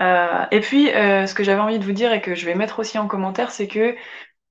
et 0.00 0.60
puis, 0.60 0.86
ce 0.88 1.34
que 1.34 1.42
j'avais 1.42 1.60
envie 1.60 1.78
de 1.78 1.84
vous 1.84 1.92
dire 1.92 2.12
et 2.12 2.20
que 2.20 2.34
je 2.34 2.44
vais 2.46 2.54
mettre 2.54 2.80
aussi 2.80 2.98
en 2.98 3.08
commentaire, 3.08 3.50
c'est 3.50 3.66
que 3.66 3.96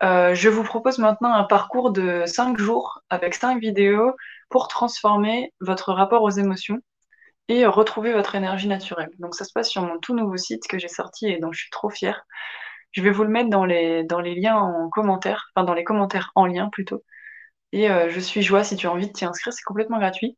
je 0.02 0.50
vous 0.50 0.64
propose 0.64 0.98
maintenant 0.98 1.34
un 1.34 1.44
parcours 1.44 1.92
de 1.92 2.24
5 2.26 2.58
jours 2.58 3.02
avec 3.10 3.36
5 3.36 3.60
vidéos 3.62 4.16
pour 4.50 4.68
transformer 4.68 5.54
votre 5.62 5.94
rapport 5.94 6.24
aux 6.24 6.32
émotions 6.32 6.80
et 7.48 7.66
retrouver 7.66 8.12
votre 8.12 8.34
énergie 8.36 8.68
naturelle. 8.68 9.12
Donc 9.20 9.36
ça 9.36 9.46
se 9.46 9.54
passe 9.54 9.70
sur 9.70 9.84
mon 9.84 10.00
tout 10.00 10.16
nouveau 10.16 10.38
site 10.38 10.68
que 10.68 10.80
j'ai 10.80 10.88
sorti 10.88 11.28
et 11.28 11.38
dont 11.38 11.52
je 11.52 11.62
suis 11.62 11.70
trop 11.70 11.90
fière. 11.90 12.26
Je 12.96 13.02
vais 13.02 13.12
vous 13.12 13.24
le 13.24 13.30
mettre 13.30 13.50
dans 13.50 13.66
les, 13.66 14.04
dans 14.06 14.22
les 14.22 14.36
liens 14.36 14.56
en 14.56 14.90
commentaire, 14.90 15.52
enfin 15.54 15.66
dans 15.66 15.74
les 15.74 15.84
commentaires 15.84 16.32
en 16.34 16.46
lien 16.46 16.70
plutôt. 16.72 17.04
Et 17.74 17.90
euh, 17.92 18.10
je 18.10 18.20
suis 18.22 18.42
joie 18.42 18.64
si 18.64 18.78
tu 18.78 18.88
as 18.88 18.92
envie 18.92 19.08
de 19.08 19.12
t'y 19.12 19.26
inscrire, 19.26 19.54
c'est 19.54 19.64
complètement 19.64 20.00
gratuit. 20.00 20.38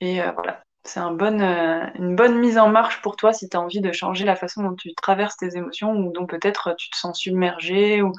Et 0.00 0.22
euh, 0.22 0.32
voilà, 0.32 0.62
c'est 0.84 1.00
euh, 1.00 1.86
une 1.96 2.16
bonne 2.16 2.38
mise 2.38 2.58
en 2.58 2.70
marche 2.70 3.02
pour 3.02 3.16
toi 3.16 3.34
si 3.34 3.50
tu 3.50 3.56
as 3.56 3.60
envie 3.60 3.82
de 3.82 3.92
changer 3.92 4.24
la 4.24 4.34
façon 4.36 4.62
dont 4.62 4.74
tu 4.74 4.94
traverses 4.94 5.36
tes 5.36 5.56
émotions 5.58 5.92
ou 5.92 6.10
dont 6.12 6.26
peut-être 6.26 6.74
tu 6.78 6.88
te 6.90 6.96
sens 6.96 7.18
submergé 7.20 8.00
ou 8.02 8.12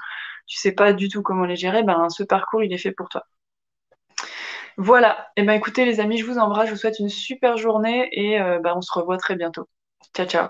tu 0.48 0.58
sais 0.58 0.74
pas 0.74 0.94
du 0.94 1.10
tout 1.10 1.24
comment 1.24 1.46
les 1.46 1.56
gérer, 1.56 1.84
ben 1.84 2.10
ce 2.10 2.24
parcours 2.24 2.64
il 2.64 2.74
est 2.74 2.78
fait 2.78 2.92
pour 2.92 3.10
toi. 3.10 3.26
Voilà, 4.78 5.32
et 5.36 5.42
eh 5.42 5.44
ben 5.46 5.54
écoutez 5.54 5.86
les 5.86 6.00
amis, 6.00 6.18
je 6.18 6.26
vous 6.26 6.38
embrasse, 6.38 6.68
je 6.68 6.74
vous 6.74 6.78
souhaite 6.80 7.00
une 7.00 7.10
super 7.10 7.58
journée 7.58 8.10
et 8.12 8.40
ben, 8.40 8.74
on 8.76 8.82
se 8.82 8.92
revoit 8.94 9.18
très 9.18 9.36
bientôt. 9.36 9.68
Ciao 10.16 10.28
ciao 10.28 10.50